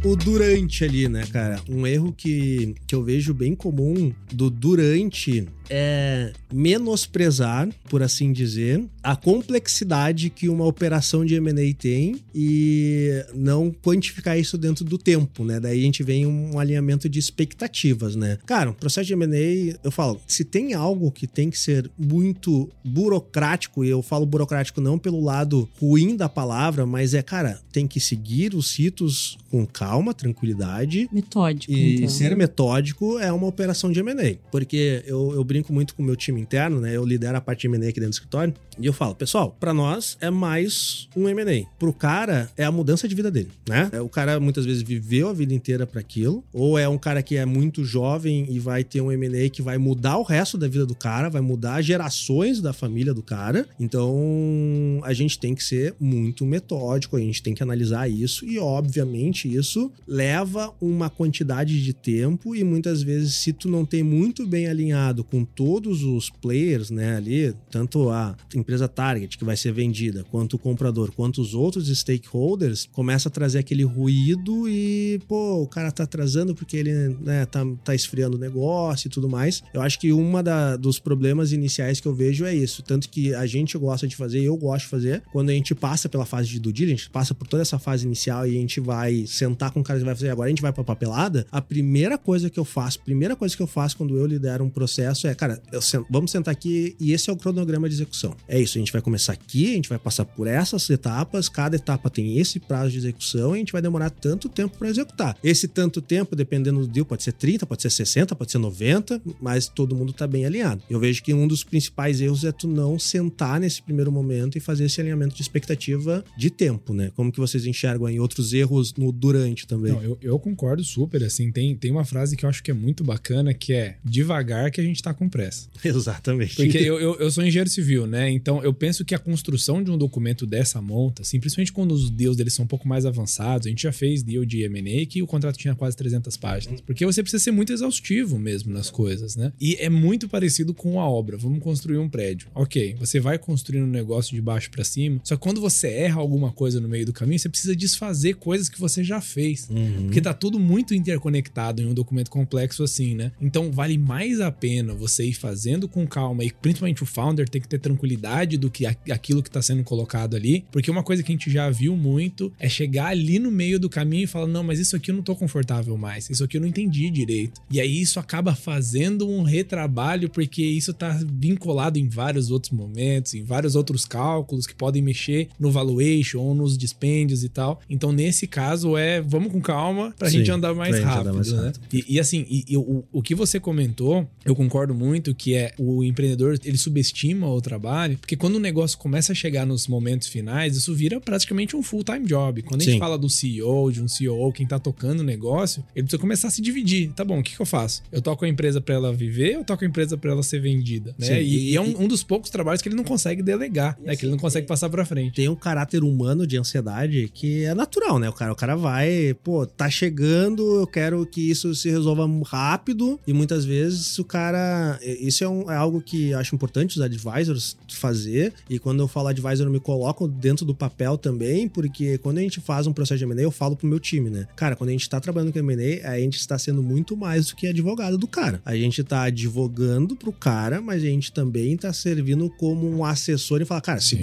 [0.05, 1.61] o durante ali, né, cara?
[1.69, 8.85] Um erro que, que eu vejo bem comum do durante é menosprezar, por assim dizer,
[9.03, 15.45] a complexidade que uma operação de M&A tem e não quantificar isso dentro do tempo,
[15.45, 15.61] né?
[15.61, 18.39] Daí a gente vem um alinhamento de expectativas, né?
[18.45, 22.69] Cara, o processo de M&A, eu falo, se tem algo que tem que ser muito
[22.85, 27.87] burocrático, e eu falo burocrático não pelo lado ruim da palavra, mas é, cara, tem
[27.87, 31.09] que seguir os ritos com calma, tranquilidade.
[31.13, 32.09] Metódico, E então.
[32.09, 34.37] ser metódico é uma operação de M&A.
[34.51, 36.97] Porque eu, eu brinco brinco muito com o meu time interno, né?
[36.97, 38.55] Eu lidero a parte de M&A aqui dentro do escritório.
[38.79, 41.67] E eu falo, pessoal, para nós é mais um M&A.
[41.79, 43.91] Pro cara é a mudança de vida dele, né?
[43.93, 47.23] É, o cara muitas vezes viveu a vida inteira para aquilo, ou é um cara
[47.23, 50.67] que é muito jovem e vai ter um M&A que vai mudar o resto da
[50.67, 53.67] vida do cara, vai mudar gerações da família do cara.
[53.79, 58.59] Então, a gente tem que ser muito metódico, a gente tem que analisar isso e
[58.59, 64.47] obviamente isso leva uma quantidade de tempo e muitas vezes se tu não tem muito
[64.47, 69.73] bem alinhado com todos os players, né, ali, tanto a empresa target que vai ser
[69.73, 75.63] vendida, quanto o comprador, quanto os outros stakeholders, começa a trazer aquele ruído e, pô,
[75.63, 79.63] o cara tá atrasando porque ele, né, tá, tá esfriando o negócio e tudo mais.
[79.73, 83.35] Eu acho que uma da, dos problemas iniciais que eu vejo é isso, tanto que
[83.35, 86.49] a gente gosta de fazer, eu gosto de fazer, quando a gente passa pela fase
[86.49, 89.81] de due diligence, passa por toda essa fase inicial e a gente vai sentar com
[89.81, 92.59] o cara que vai fazer agora, a gente vai pra papelada, a primeira coisa que
[92.59, 96.07] eu faço, primeira coisa que eu faço quando eu lidero um processo é, cara, sento,
[96.11, 98.37] vamos sentar aqui e esse é o cronograma de execução.
[98.49, 101.77] É isso, a gente vai começar aqui, a gente vai passar por essas etapas, cada
[101.77, 105.37] etapa tem esse prazo de execução e a gente vai demorar tanto tempo para executar.
[105.43, 109.21] Esse tanto tempo, dependendo do deal, pode ser 30, pode ser 60, pode ser 90,
[109.41, 110.83] mas todo mundo tá bem alinhado.
[110.89, 114.61] Eu vejo que um dos principais erros é tu não sentar nesse primeiro momento e
[114.61, 117.11] fazer esse alinhamento de expectativa de tempo, né?
[117.15, 119.93] Como que vocês enxergam aí outros erros no durante também?
[119.93, 122.75] Não, eu, eu concordo super, assim, tem, tem uma frase que eu acho que é
[122.75, 125.69] muito bacana, que é devagar que a gente tá com pressa.
[125.85, 126.57] Exatamente.
[126.57, 128.31] Porque eu, eu, eu sou engenheiro civil, né?
[128.31, 132.09] Então eu penso que a construção de um documento dessa monta, assim, principalmente quando os
[132.09, 135.23] deals deles são um pouco mais avançados, a gente já fez deal de M&A que
[135.23, 139.37] o contrato tinha quase 300 páginas, porque você precisa ser muito exaustivo mesmo nas coisas,
[139.37, 139.53] né?
[139.61, 141.37] E é muito parecido com a obra.
[141.37, 142.49] Vamos construir um prédio.
[142.55, 146.19] Ok, você vai construindo um negócio de baixo para cima, só que quando você erra
[146.19, 149.69] alguma coisa no meio do caminho, você precisa desfazer coisas que você já fez.
[149.69, 150.05] Uhum.
[150.05, 153.33] Porque tá tudo muito interconectado em um documento complexo assim, né?
[153.39, 157.61] Então vale mais a pena você ir fazendo com calma e principalmente o founder tem
[157.61, 161.31] que ter tranquilidade do que aquilo que tá sendo colocado ali, porque uma coisa que
[161.31, 164.63] a gente já viu muito é chegar ali no meio do caminho e falar: "Não,
[164.63, 166.29] mas isso aqui eu não tô confortável mais.
[166.31, 167.61] Isso aqui eu não entendi direito".
[167.71, 173.35] E aí isso acaba fazendo um retrabalho porque isso tá vinculado em vários outros momentos,
[173.35, 177.81] em vários outros cálculos que podem mexer no valuation ou nos dispêndios e tal.
[177.89, 181.33] Então nesse caso é vamos com calma pra Sim, gente andar mais gente rápido, andar
[181.33, 181.67] mais né?
[181.67, 181.81] rápido.
[181.93, 185.73] E, e assim, e, e o, o que você comentou, eu concordo muito que é
[185.79, 190.29] o empreendedor, ele subestima o trabalho, porque quando o negócio começa a chegar nos momentos
[190.29, 192.63] finais, isso vira praticamente um full-time job.
[192.63, 192.99] Quando a gente Sim.
[192.99, 196.51] fala do CEO, de um CEO, quem tá tocando o negócio, ele precisa começar a
[196.51, 197.11] se dividir.
[197.13, 198.03] Tá bom, o que, que eu faço?
[198.13, 201.15] Eu toco a empresa pra ela viver ou toco a empresa pra ela ser vendida?
[201.19, 201.27] Né?
[201.27, 204.15] Sim, E, e- é um, um dos poucos trabalhos que ele não consegue delegar, né?
[204.17, 205.35] Que ele não consegue passar pra frente.
[205.35, 208.29] tem um caráter humano de ansiedade que é natural, né?
[208.29, 213.19] O cara, o cara vai, pô, tá chegando, eu quero que isso se resolva rápido
[213.27, 217.77] e muitas vezes o cara, isso é, um- é algo que acho importante os advisors
[217.89, 222.39] fazer e quando eu falo advisor eu me coloco dentro do papel também, porque quando
[222.39, 224.47] a gente faz um processo de M&A, eu falo pro meu time, né?
[224.57, 227.57] Cara, quando a gente tá trabalhando com M&A, a gente está sendo muito mais do
[227.57, 228.61] que advogado do cara.
[228.65, 233.61] A gente tá advogando pro cara, mas a gente também tá servindo como um assessor
[233.61, 234.17] e falar, cara, Sim.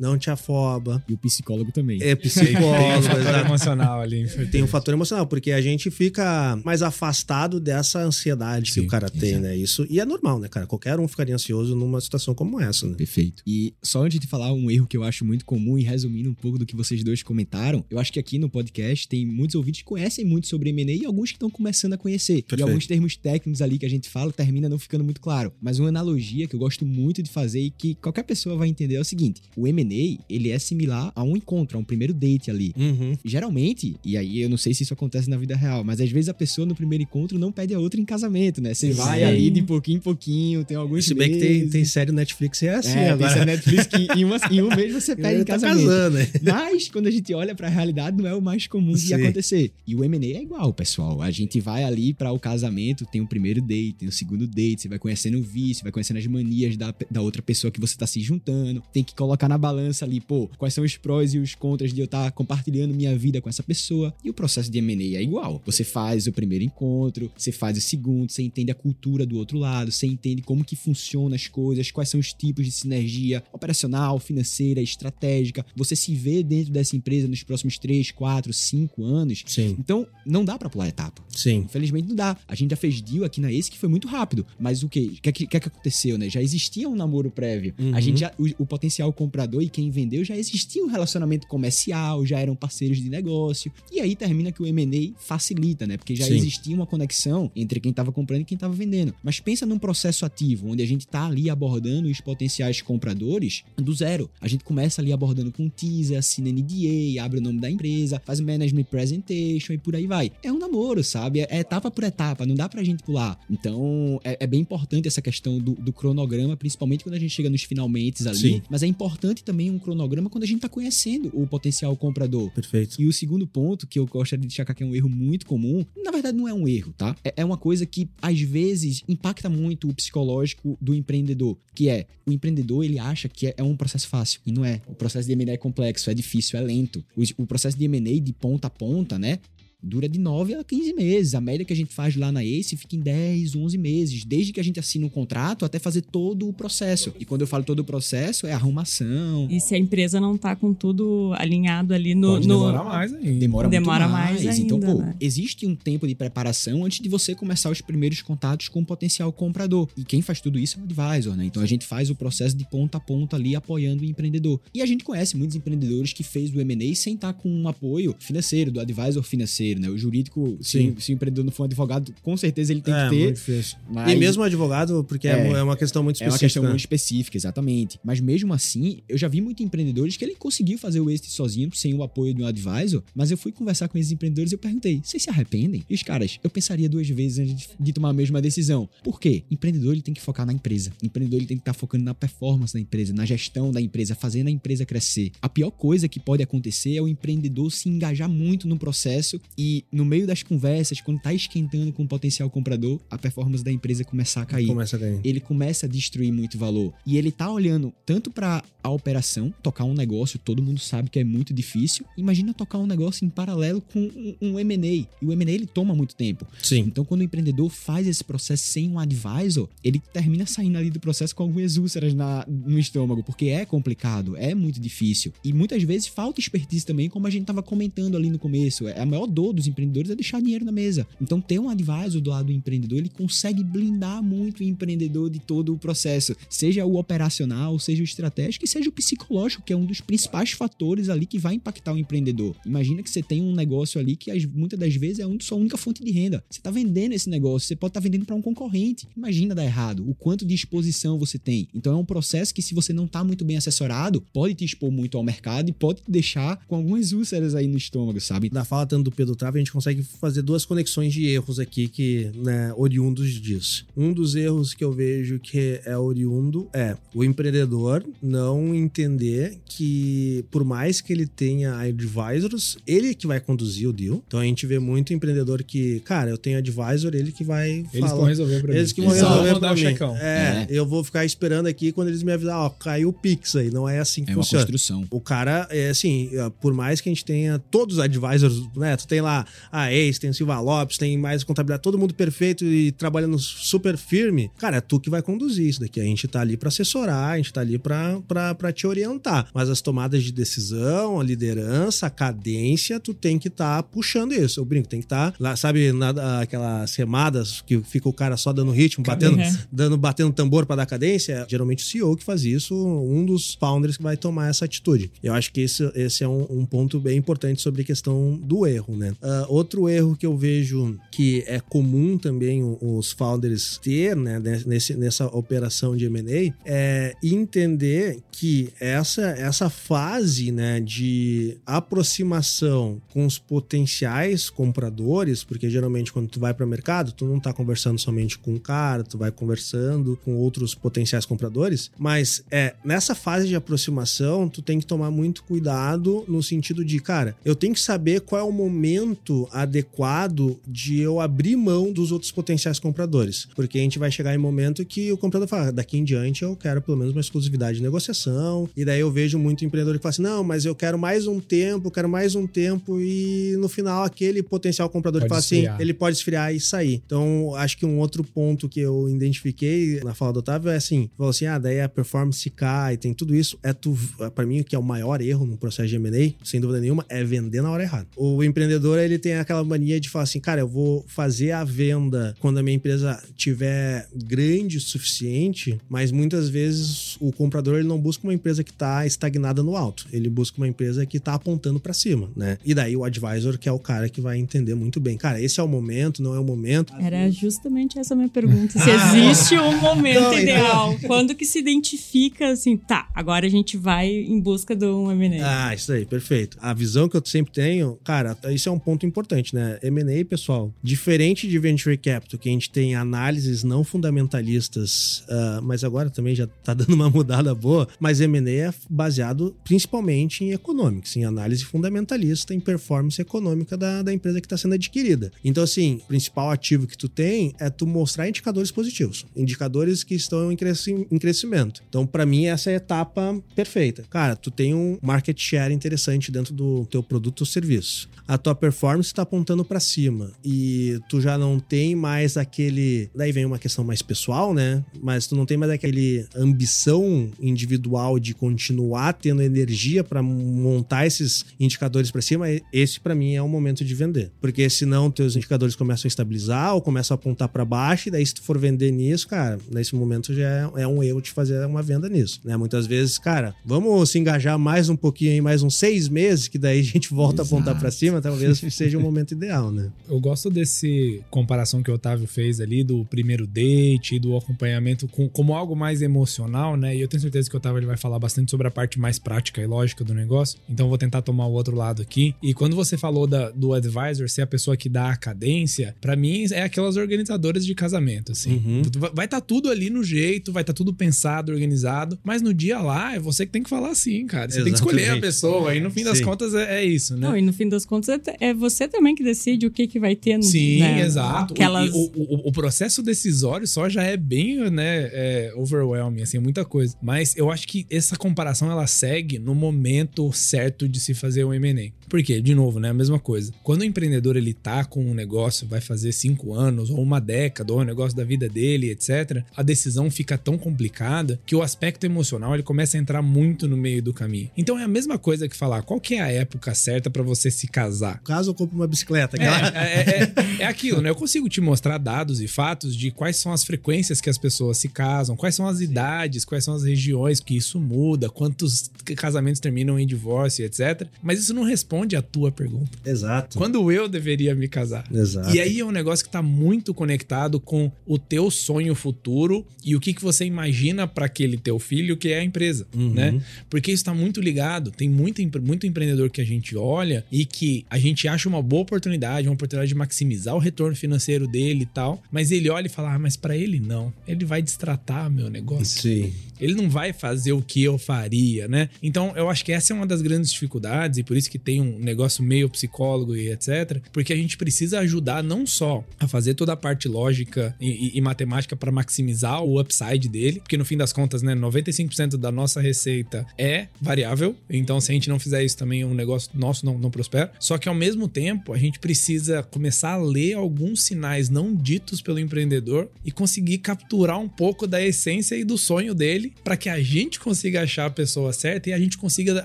[0.00, 1.98] Não te afoba, E o psicólogo também.
[2.02, 3.46] é Tem, tem um psicólogo, fator exato.
[3.46, 4.46] emocional ali.
[4.50, 8.88] Tem um fator emocional, porque a gente fica mais afastado dessa ansiedade que Sim, o
[8.88, 9.42] cara tem, exato.
[9.44, 9.56] né?
[9.56, 10.66] Isso, e é normal, né, cara?
[10.66, 12.94] Qualquer um ficaria ansioso numa situação como essa, né?
[12.94, 13.42] Perfeito.
[13.46, 16.34] E só antes de falar um erro que eu acho muito comum e resumindo um
[16.34, 19.82] pouco do que vocês dois comentaram, eu acho que aqui no podcast tem muitos ouvintes
[19.82, 22.42] que conhecem muito sobre M&A e alguns que estão começando a conhecer.
[22.42, 22.60] Perfeito.
[22.60, 25.52] E alguns termos técnicos ali que a gente fala termina não ficando muito claro.
[25.60, 28.94] Mas uma analogia que eu gosto muito de fazer e que qualquer pessoa vai entender
[28.94, 29.89] é o seguinte: o M&A,
[30.28, 32.72] ele é similar a um encontro, a um primeiro date ali.
[32.76, 33.16] Uhum.
[33.24, 36.28] Geralmente, e aí eu não sei se isso acontece na vida real, mas às vezes
[36.28, 38.74] a pessoa no primeiro encontro não pede a outra em casamento, né?
[38.74, 42.12] Você vai ali de pouquinho em pouquinho, tem alguns Se bem que tem, tem série
[42.12, 43.34] Netflix e é assim é, agora.
[43.34, 45.86] tem Netflix que em, uma- em um mês você pede em tá casamento.
[45.86, 46.28] casando, né?
[46.42, 49.14] Mas quando a gente olha pra realidade, não é o mais comum de Sim.
[49.14, 49.72] acontecer.
[49.86, 51.22] E o M&A é igual, pessoal.
[51.22, 54.82] A gente vai ali para o casamento, tem o primeiro date, tem o segundo date,
[54.82, 57.96] você vai conhecendo o vício, vai conhecendo as manias da, da outra pessoa que você
[57.96, 58.82] tá se juntando.
[58.92, 62.00] Tem que colocar na balança ali, pô, quais são os prós e os contras de
[62.00, 64.14] eu estar compartilhando minha vida com essa pessoa.
[64.24, 65.62] E o processo de M&A é igual.
[65.66, 69.58] Você faz o primeiro encontro, você faz o segundo, você entende a cultura do outro
[69.58, 74.18] lado, você entende como que funcionam as coisas, quais são os tipos de sinergia operacional,
[74.18, 75.64] financeira, estratégica.
[75.76, 79.42] Você se vê dentro dessa empresa nos próximos 3, 4, 5 anos.
[79.46, 81.22] Sim, Então, não dá pra pular etapa.
[81.28, 81.58] sim.
[81.70, 82.36] Infelizmente não dá.
[82.48, 84.46] A gente já fez deal aqui na Ace que foi muito rápido.
[84.58, 85.00] Mas o que?
[85.00, 86.28] O que, que, que aconteceu, né?
[86.28, 87.74] Já existia um namoro prévio.
[87.78, 87.94] Uhum.
[87.94, 92.24] A gente já, o, o potencial comprador, e quem vendeu já existia um relacionamento comercial,
[92.26, 93.72] já eram parceiros de negócio.
[93.90, 95.96] E aí termina que o M&A facilita, né?
[95.96, 96.36] Porque já Sim.
[96.36, 99.14] existia uma conexão entre quem estava comprando e quem estava vendendo.
[99.22, 103.92] Mas pensa num processo ativo, onde a gente tá ali abordando os potenciais compradores do
[103.94, 104.30] zero.
[104.40, 108.40] A gente começa ali abordando com teaser, assina NDA, abre o nome da empresa, faz
[108.40, 110.32] management presentation e por aí vai.
[110.42, 111.40] É um namoro, sabe?
[111.40, 113.38] É etapa por etapa, não dá pra gente pular.
[113.48, 117.50] Então, é, é bem importante essa questão do, do cronograma, principalmente quando a gente chega
[117.50, 118.38] nos finalmente ali.
[118.38, 118.62] Sim.
[118.68, 122.50] Mas é importante também um cronograma quando a gente tá conhecendo o potencial comprador.
[122.52, 123.02] Perfeito.
[123.02, 125.84] E o segundo ponto que eu gostaria de destacar que é um erro muito comum,
[126.04, 127.16] na verdade não é um erro, tá?
[127.24, 132.06] É, é uma coisa que às vezes impacta muito o psicológico do empreendedor, que é
[132.24, 134.80] o empreendedor ele acha que é, é um processo fácil e não é.
[134.86, 137.04] O processo de M&A é complexo, é difícil, é lento.
[137.16, 139.40] O, o processo de M&A de ponta a ponta, né?
[139.82, 141.34] Dura de 9 a 15 meses.
[141.34, 144.24] A média que a gente faz lá na ACE fica em 10, 11 meses.
[144.24, 147.12] Desde que a gente assina um contrato até fazer todo o processo.
[147.18, 150.54] E quando eu falo todo o processo, é arrumação, E se a empresa não tá
[150.56, 152.28] com tudo alinhado ali no.
[152.34, 153.38] Pode no- demorar mais ainda.
[153.38, 154.44] Demora, Demora muito mais.
[154.44, 155.14] mais então, ainda, pô, né?
[155.20, 159.32] existe um tempo de preparação antes de você começar os primeiros contatos com o potencial
[159.32, 159.88] comprador.
[159.96, 161.44] E quem faz tudo isso é o advisor, né?
[161.44, 164.60] Então a gente faz o processo de ponta a ponta ali apoiando o empreendedor.
[164.74, 168.14] E a gente conhece muitos empreendedores que fez o M&A sem estar com um apoio
[168.18, 169.88] financeiro, do advisor financeiro, né?
[169.88, 170.96] O jurídico, se, Sim.
[170.98, 173.22] se o empreendedor não for um advogado, com certeza ele tem é, que ter.
[173.24, 173.76] muito difícil.
[173.88, 175.52] mas- E mesmo advogado, porque é, É.
[175.52, 176.46] é uma questão muito É uma específica.
[176.46, 176.68] questão né?
[176.70, 177.98] muito específica, exatamente.
[178.02, 181.70] Mas mesmo assim, eu já vi muitos empreendedores que ele conseguiu fazer o exit sozinho,
[181.74, 184.58] sem o apoio de um advisor, mas eu fui conversar com esses empreendedores e eu
[184.58, 185.84] perguntei, vocês se arrependem?
[185.88, 188.88] E os caras, eu pensaria duas vezes antes de- tomar a mesma decisão.
[189.02, 189.42] Por quê?
[189.50, 190.92] Empreendedor, ele tem que focar na empresa.
[191.02, 194.46] Empreendedor, ele tem que estar focando na performance da empresa, na gestão da empresa, fazendo
[194.46, 195.32] a empresa crescer.
[195.42, 199.84] A pior coisa que pode acontecer é o empreendedor se engajar muito no processo e
[199.92, 204.02] no meio das conversas, quando tá esquentando com o potencial comprador, a performance da empresa
[204.04, 205.20] começar a cair Começa a ganhar.
[205.22, 206.94] ele começa a destruir muito valor.
[207.06, 211.18] E ele tá olhando tanto para a operação, tocar um negócio, todo mundo sabe que
[211.18, 212.06] é muito difícil.
[212.16, 214.86] Imagina tocar um negócio em paralelo com um, um M&A.
[214.86, 216.46] E o M&A ele toma muito tempo.
[216.62, 216.78] Sim.
[216.78, 220.98] Então quando o empreendedor faz esse processo sem um advisor, ele termina saindo ali do
[220.98, 225.34] processo com algumas úlceras na, no estômago, porque é complicado, é muito difícil.
[225.44, 228.88] E muitas vezes falta expertise também, como a gente tava comentando ali no começo.
[228.88, 231.06] É a maior dor dos empreendedores é deixar dinheiro na mesa.
[231.20, 235.38] Então ter um advisor do lado do empreendedor, ele consegue blindar muito o empreendedor de
[235.38, 239.76] todo o processo, seja o operacional, seja o estratégico e seja o psicológico, que é
[239.76, 242.56] um dos principais fatores ali que vai impactar o empreendedor.
[242.64, 245.58] Imagina que você tem um negócio ali que as- muitas das vezes é a sua
[245.58, 246.42] única fonte de renda.
[246.50, 249.06] Você está vendendo esse negócio, você pode estar vendendo para um concorrente.
[249.16, 251.68] Imagina dar errado, o quanto de exposição você tem.
[251.74, 254.90] Então é um processo que se você não está muito bem assessorado, pode te expor
[254.90, 258.48] muito ao mercado e pode te deixar com algumas úlceras aí no estômago, sabe?
[258.50, 261.88] Da fala tanto do Pedro Trava, a gente consegue fazer duas conexões de erros aqui
[261.88, 263.86] que, né, oriundos disso.
[263.96, 270.44] Um dos erros que eu vejo que é oriundo é o empreendedor não entender que,
[270.50, 274.22] por mais que ele tenha advisors, ele que vai conduzir o deal.
[274.26, 278.00] Então a gente vê muito empreendedor que, cara, eu tenho advisor, ele que vai Eles
[278.00, 278.14] falar.
[278.16, 278.78] vão resolver pra mim.
[278.78, 279.30] Eles que vão Exato.
[279.30, 279.80] resolver Mandar pra o mim.
[279.90, 280.16] checão.
[280.18, 283.70] É, eu vou ficar esperando aqui quando eles me avisar, ó, caiu o Pix aí.
[283.70, 284.64] Não é assim que É uma funciona.
[284.66, 285.06] construção.
[285.10, 288.96] O cara, é assim, por mais que a gente tenha todos os advisors, né?
[288.96, 289.29] Tu tem lá
[289.72, 293.96] a Ace, tem o Silva Lopes, tem mais contabilidade, todo mundo perfeito e trabalhando super
[293.96, 294.50] firme.
[294.58, 296.00] Cara, é tu que vai conduzir isso daqui.
[296.00, 299.48] A gente tá ali pra assessorar, a gente tá ali pra te orientar.
[299.54, 304.60] Mas as tomadas de decisão, a liderança, a cadência, tu tem que estar puxando isso.
[304.60, 308.52] Eu brinco, tem que estar lá, sabe, na, aquelas remadas que fica o cara só
[308.52, 309.56] dando ritmo, batendo, Uhum.
[309.70, 311.46] dando, batendo tambor pra dar cadência.
[311.48, 315.10] Geralmente o CEO que faz isso, um dos founders que vai tomar essa atitude.
[315.22, 318.66] Eu acho que esse, esse é um, um ponto bem importante sobre a questão do
[318.66, 319.12] erro, né?
[319.22, 324.94] Ah, outro erro que eu vejo que é comum também os founders ter, né, nesse,
[324.94, 333.38] nessa operação de M&A, é entender que essa, essa fase, né, de aproximação com os
[333.38, 338.38] potenciais compradores, porque geralmente quando tu vai para o mercado, tu não tá conversando somente
[338.38, 343.54] com um cara, tu vai conversando com outros potenciais compradores, mas é nessa fase de
[343.54, 348.20] aproximação, tu tem que tomar muito cuidado no sentido de, cara, eu tenho que saber
[348.22, 349.09] qual é o momento
[349.52, 354.38] adequado de eu abrir mão dos outros potenciais compradores, porque a gente vai chegar em
[354.38, 357.78] momento que o comprador fala, "Ah, daqui em diante eu quero pelo menos uma exclusividade
[357.78, 360.98] de negociação, e daí eu vejo muito empreendedor que fala assim, não, mas eu quero
[360.98, 365.38] mais um tempo, quero mais um tempo, e no final aquele potencial comprador Pode fala
[365.38, 365.80] assim, esfriar.
[365.80, 367.02] ele pode esfriar e sair.
[367.06, 371.10] Então, acho que um outro ponto que eu identifiquei na fala do Otávio é assim,
[371.16, 373.96] falou assim, ah, daí a performance cai, tem tudo isso, é tu,
[374.34, 377.04] para mim, o que é o maior erro no processo de M&A, sem dúvida nenhuma,
[377.08, 378.08] é vender na hora errada.
[378.16, 381.64] O empreendedor, empreendedor, ele tem aquela mania de falar assim, cara, eu vou fazer a
[381.64, 387.88] venda quando a minha empresa tiver grande o suficiente, mas muitas vezes o comprador ele
[387.88, 391.34] não busca uma empresa que está estagnada no alto, ele busca uma empresa que está
[391.34, 392.58] apontando para cima, né?
[392.64, 395.60] E daí o advisor que é o cara que vai entender muito bem, cara, esse
[395.60, 396.92] é o momento, não é o momento.
[397.00, 401.58] Era justamente essa minha pergunta, se existe um momento Não, então- ideal, quando que se
[401.58, 405.68] identifica assim, tá, agora a gente vai em busca de um M&A.
[405.68, 406.56] Ah, isso aí, perfeito.
[406.60, 409.78] A visão que eu sempre tenho, cara, isso é um ponto importante, né?
[409.82, 415.84] M&A, pessoal, diferente de Venture Capital, que a gente tem análises não fundamentalistas, ah, mas
[415.84, 421.16] agora também já tá dando uma mudada boa, mas M&A é baseado principalmente em economics,
[421.16, 425.30] em análise fundamentalista, em performance econômica da, da empresa que está sendo adquirida.
[425.44, 430.14] Então, assim, o principal ativo que tu tem é tu mostrar indicadores positivos, indicadores que
[430.14, 431.82] estão em, cresci- em crescimento.
[431.88, 434.04] Então, para mim, essa é a etapa perfeita.
[434.10, 438.08] Cara, tu tem um market share interessante dentro do teu produto ou serviço.
[438.26, 438.69] A tua performance
[439.00, 443.10] está apontando para cima e tu já não tem mais aquele.
[443.14, 444.84] Daí vem uma questão mais pessoal, né?
[445.02, 451.44] Mas tu não tem mais aquele ambição individual de continuar tendo energia para montar esses
[451.58, 452.46] indicadores para cima.
[452.72, 456.74] Esse para mim é o momento de vender, porque senão teus indicadores começam a estabilizar
[456.74, 459.94] ou começam a apontar para baixo e daí se tu for vender nisso, cara, nesse
[459.94, 462.56] momento já é, é um erro de fazer uma venda nisso, né?
[462.56, 466.58] Muitas vezes, cara, vamos se engajar mais um pouquinho aí, mais uns seis meses, que
[466.58, 467.54] daí a gente volta Exato.
[467.54, 469.90] a apontar para cima, talvez seja o momento ideal, né?
[470.08, 475.06] Eu gosto desse comparação que o Otávio fez ali do primeiro date e do acompanhamento
[475.06, 476.96] com, como algo mais emocional, né?
[476.96, 479.18] E eu tenho certeza que o Otávio ele vai falar bastante sobre a parte mais
[479.18, 480.58] prática e lógica do negócio.
[480.68, 482.34] Então eu vou tentar tomar o outro lado aqui.
[482.42, 486.16] E quando você falou da- do advisor ser a pessoa que dá a cadência, pra
[486.16, 488.54] mim é aquelas organizadoras de casamento, assim.
[488.54, 488.82] Uhum.
[489.14, 493.14] Vai estar tudo ali no jeito, vai estar tudo pensado, organizado, mas no dia lá
[493.14, 494.50] é você que tem que falar sim, cara.
[494.50, 495.20] Você tem que escolher a Exatamente.
[495.22, 495.74] pessoa.
[495.74, 496.24] E no fim das Sim.
[496.24, 497.28] contas é, é isso, né?
[497.28, 498.08] Não, e no fim das contas
[498.40, 501.54] é, é você também que decide o que, que vai ter no Sim, né, exato.
[501.54, 501.90] Aquelas...
[501.92, 506.96] O, o, o processo decisório só já é bem, né, é, overwhelming, assim, muita coisa.
[507.02, 511.54] Mas eu acho que essa comparação ela segue no momento certo de se fazer um
[511.54, 511.90] M&A.
[512.10, 512.40] Por quê?
[512.40, 513.52] De novo, né, a mesma coisa.
[513.62, 517.72] Quando o empreendedor ele tá com um negócio, vai fazer cinco anos, ou uma década,
[517.72, 522.04] ou um negócio da vida dele, etc., a decisão fica tão complicada que o aspecto
[522.04, 524.50] emocional ele começa a entrar muito no meio do caminho.
[524.56, 527.48] Então é a mesma coisa que falar qual que é a época certa pra você
[527.48, 528.20] se casar.
[528.24, 531.10] Caso eu compre uma bicicleta, É, é, é, é aquilo, né?
[531.10, 534.78] Eu consigo te mostrar dados e fatos de quais são as frequências que as pessoas
[534.78, 539.60] se casam, quais são as idades, quais são as regiões que isso muda, quantos casamentos
[539.60, 541.06] terminam em divórcio, etc.
[541.22, 542.90] Mas isso não responde à tua pergunta.
[543.04, 543.56] Exato.
[543.58, 545.04] Quando eu deveria me casar?
[545.12, 545.54] Exato.
[545.54, 549.94] E aí é um negócio que tá muito conectado com o teu sonho futuro e
[549.96, 553.12] o que, que você imagina para aquele teu filho que é a empresa, Uhum.
[553.14, 553.40] né?
[553.68, 554.90] Porque isso tá muito ligado.
[554.90, 558.82] Tem muito, muito empreendedor que a gente olha e que a gente acha uma boa
[558.82, 562.90] oportunidade, uma oportunidade de maximizar o retorno financeiro dele e tal, mas ele olha e
[562.90, 564.12] fala: "Ah, mas para ele não.
[564.26, 566.00] Ele vai destratar meu negócio.
[566.02, 566.32] Sim.
[566.60, 568.90] Ele não vai fazer o que eu faria, né?
[569.02, 571.80] Então, eu acho que essa é uma das grandes dificuldades e por isso que tem
[571.80, 574.00] um negócio meio psicólogo e etc.
[574.12, 578.18] Porque a gente precisa ajudar não só a fazer toda a parte lógica e, e-
[578.18, 582.50] e matemática para maximizar o upside dele, porque no fim das contas, né, 95% da
[582.52, 584.54] nossa receita é variável.
[584.68, 587.52] Então, se a gente não fizer isso também, o negócio nosso não, não prospera.
[587.58, 592.20] Só que ao mesmo tempo, a gente precisa começar a ler alguns sinais não ditos
[592.20, 596.88] pelo empreendedor e conseguir capturar um pouco da essência e do sonho dele para que
[596.88, 599.64] a gente consiga achar a pessoa certa e a gente consiga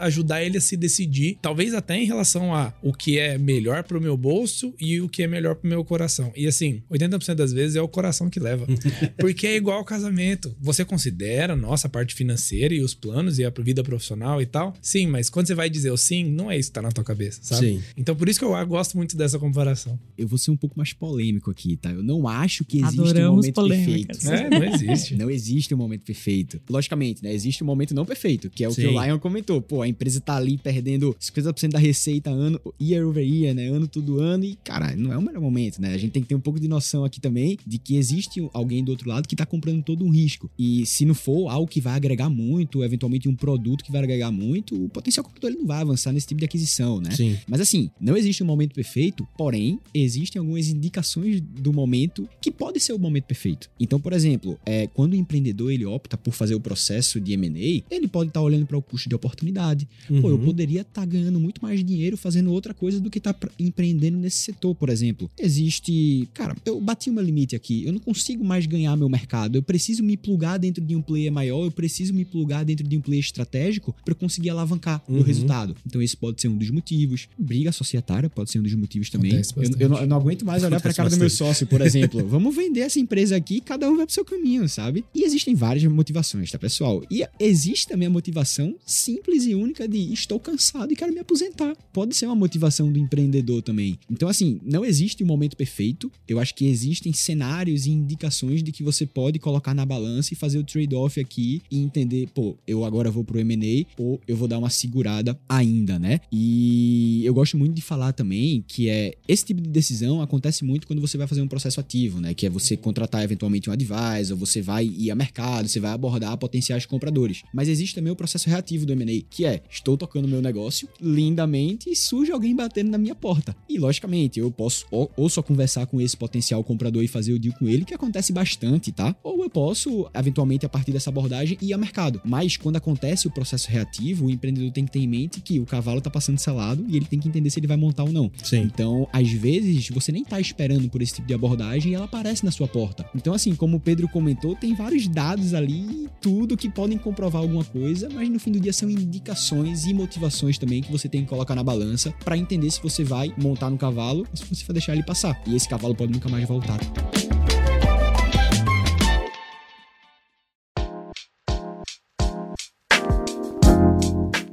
[0.00, 4.00] ajudar ele a se decidir, talvez até em relação a o que é melhor pro
[4.00, 6.32] meu bolso e o que é melhor pro meu coração.
[6.36, 8.66] E assim, 80% das vezes é o coração que leva.
[9.18, 10.54] Porque é igual ao casamento.
[10.60, 14.74] Você considera, nossa, a parte financeira e os planos e a vida profissional e tal?
[14.80, 17.04] Sim, mas quando você vai dizer o sim, não é isso que tá na tua
[17.04, 17.66] cabeça, sabe?
[17.66, 17.82] Sim.
[17.96, 19.98] Então por isso que eu gosto muito dessa comparação.
[20.16, 21.90] Eu vou ser um pouco mais polêmico aqui, tá?
[21.90, 24.18] Eu não acho que existe um Adoramos momento polêmicas.
[24.18, 24.54] perfeito.
[24.54, 25.12] É, não existe.
[25.22, 26.60] Não existe um momento perfeito.
[26.68, 27.32] Logicamente, né?
[27.32, 28.88] Existe um momento não perfeito, que é o que Sim.
[28.88, 29.60] o Lion comentou.
[29.60, 31.91] Pô, a empresa tá ali perdendo 50% da receita
[32.26, 33.68] ano, year over year, né?
[33.68, 35.94] Ano todo ano e, cara, não é o melhor momento, né?
[35.94, 38.82] A gente tem que ter um pouco de noção aqui também de que existe alguém
[38.84, 40.50] do outro lado que tá comprando todo um risco.
[40.58, 44.30] E se não for algo que vai agregar muito, eventualmente um produto que vai agregar
[44.30, 47.10] muito, o potencial comprador ele não vai avançar nesse tipo de aquisição, né?
[47.12, 47.36] Sim.
[47.48, 52.80] Mas assim, não existe um momento perfeito, porém, existem algumas indicações do momento que pode
[52.80, 53.70] ser o momento perfeito.
[53.78, 57.82] Então, por exemplo, é, quando o empreendedor ele opta por fazer o processo de M&A,
[57.94, 59.88] ele pode estar olhando para o custo de oportunidade.
[60.20, 60.44] Pô, eu Uhum.
[60.44, 64.38] poderia estar ganhando muito mais mais dinheiro fazendo outra coisa do que tá empreendendo nesse
[64.38, 65.30] setor, por exemplo.
[65.38, 69.56] Existe, cara, eu bati o meu limite aqui, eu não consigo mais ganhar meu mercado,
[69.56, 72.96] eu preciso me plugar dentro de um player maior, eu preciso me plugar dentro de
[72.96, 75.22] um player estratégico para conseguir alavancar o Uhum.
[75.22, 75.76] resultado.
[75.86, 77.28] Então esse pode ser um dos motivos.
[77.38, 79.32] Briga societária pode ser um dos motivos também.
[79.32, 79.76] Eu, bastante.
[79.82, 81.38] eu não, eu não aguento mais olhar pra Acontece cara do meu bastante.
[81.48, 82.26] sócio, por exemplo.
[82.26, 85.04] Vamos vender essa empresa aqui, cada um vai pro seu caminho, sabe?
[85.14, 87.02] E existem várias motivações, tá, pessoal?
[87.10, 91.71] E existe também a motivação simples e única de estou cansado e quero me aposentar.
[91.92, 93.98] Pode ser uma motivação do empreendedor também.
[94.10, 96.10] Então, assim, não existe um momento perfeito.
[96.26, 100.36] Eu acho que existem cenários e indicações de que você pode colocar na balança e
[100.36, 104.48] fazer o trade-off aqui e entender, pô, eu agora vou pro M&A ou eu vou
[104.48, 106.20] dar uma segurada ainda, né?
[106.30, 110.86] E eu gosto muito de falar também que é esse tipo de decisão acontece muito
[110.86, 112.34] quando você vai fazer um processo ativo, né?
[112.34, 116.36] Que é você contratar eventualmente um advisor, você vai ir a mercado, você vai abordar
[116.36, 117.42] potenciais compradores.
[117.52, 121.61] Mas existe também o processo reativo do M&A, que é estou tocando meu negócio lindamente
[121.86, 123.54] e surge alguém batendo na minha porta.
[123.68, 127.38] E logicamente, eu posso ou, ou só conversar com esse potencial comprador e fazer o
[127.38, 129.14] deal com ele, que acontece bastante, tá?
[129.22, 132.20] Ou eu posso eventualmente a partir dessa abordagem ir a mercado.
[132.24, 135.66] Mas quando acontece o processo reativo, o empreendedor tem que ter em mente que o
[135.66, 138.30] cavalo tá passando selado e ele tem que entender se ele vai montar ou não.
[138.42, 138.62] Sim.
[138.62, 142.44] Então, às vezes, você nem tá esperando por esse tipo de abordagem e ela aparece
[142.44, 143.08] na sua porta.
[143.14, 147.64] Então, assim, como o Pedro comentou, tem vários dados ali, tudo que podem comprovar alguma
[147.64, 151.28] coisa, mas no fim do dia são indicações e motivações também que você tem que
[151.28, 154.74] colocar na balança pra entender se você vai montar no cavalo ou se você vai
[154.74, 155.40] deixar ele passar.
[155.46, 156.78] E esse cavalo pode nunca mais voltar.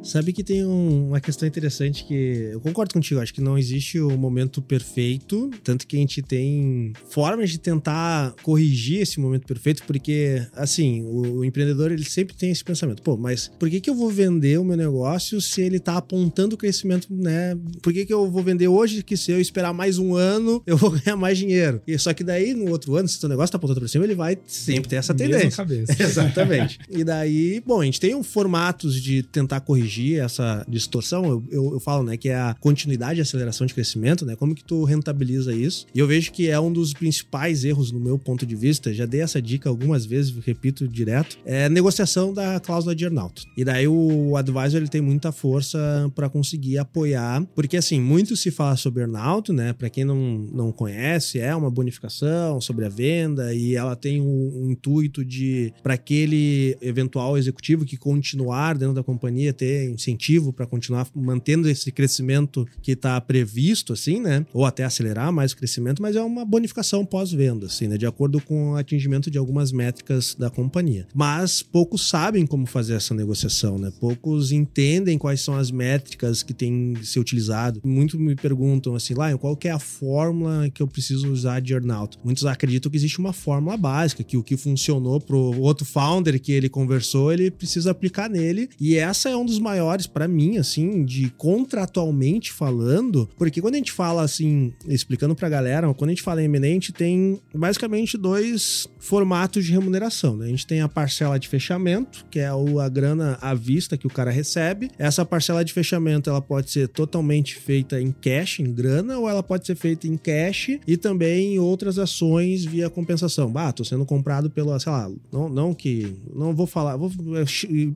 [0.10, 4.00] Sabe que tem um- uma questão interessante que eu concordo contigo, acho que não existe
[4.00, 9.84] o momento perfeito, tanto que a gente tem formas de tentar corrigir esse momento perfeito,
[9.86, 13.88] porque assim, o, o empreendedor ele sempre tem esse pensamento, pô, mas por que que
[13.90, 17.56] eu vou vender o meu negócio se ele tá apontando crescimento, né?
[17.80, 20.76] Por que que eu vou vender hoje que se eu esperar mais um ano, eu
[20.76, 21.82] vou ganhar mais dinheiro?
[21.86, 24.06] E só que daí no outro ano, se o teu negócio tá apontando pra cima,
[24.06, 25.52] ele vai sempre ter essa tendência.
[25.52, 25.94] cabeça.
[26.02, 26.80] Exatamente.
[26.90, 31.26] e daí, bom, a gente tem um formatos de tentar corrigir essa distorção.
[31.26, 34.36] Eu, eu, eu falo, né, que é a continuidade e aceleração de crescimento, né?
[34.36, 35.86] Como que tu rentabiliza isso?
[35.94, 38.94] E eu vejo que é um dos principais erros no meu ponto de vista.
[38.94, 41.38] Já dei essa dica algumas vezes, repito direto.
[41.46, 43.46] É negociação da cláusula de earnout.
[43.56, 45.80] E daí o advisor ele tem muita força
[46.16, 49.74] para conseguir apoiar, porque assim, muito se fala sobre earnout, né?
[49.74, 54.66] Para quem não, não conhece, é uma bonificação sobre a venda e ela tem um,
[54.66, 60.66] um intuito de para aquele eventual executivo que continuar dentro da companhia ter incentivo para
[60.66, 64.46] continuar mantendo esse crescimento que está previsto, assim, né?
[64.54, 67.98] Ou até acelerar mais o crescimento, mas é uma bonificação pós-venda, assim, né?
[67.98, 71.08] De acordo com o atingimento de algumas métricas da companhia.
[71.14, 73.92] Mas poucos sabem como fazer essa negociação, né?
[74.00, 77.82] Poucos entendem quais são as métricas que têm ser utilizado.
[77.84, 81.74] Muitos me perguntam assim, lá, qual que é a fórmula que eu preciso usar de
[81.74, 82.18] earnout?
[82.24, 86.52] Muitos acreditam que existe uma fórmula básica, que o que funcionou pro outro founder que
[86.52, 88.70] ele conversou, ele precisa aplicar nele.
[88.80, 93.78] E essa é um dos maiores para mim, assim, de contratualmente falando, porque quando a
[93.78, 96.50] gente fala assim, explicando pra galera, quando a gente fala em
[96.80, 100.46] gente tem basicamente dois formatos de remuneração, né?
[100.46, 104.10] A gente tem a parcela de fechamento, que é a grana à vista que o
[104.10, 104.90] cara recebe.
[104.98, 109.44] Essa parcela de fechamento, ela pode ser totalmente feita em cash, em grana, ou ela
[109.44, 113.52] pode ser feita em cash e também em outras ações via compensação.
[113.52, 117.44] Bah, tô sendo comprado pela, sei lá, não, não que, não vou falar, vou, é,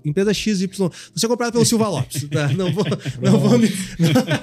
[0.06, 2.50] empresa XY, vou ser comprado pelo Silva Lopes, tá?
[2.54, 2.84] Não vou,
[3.22, 3.68] não vou me,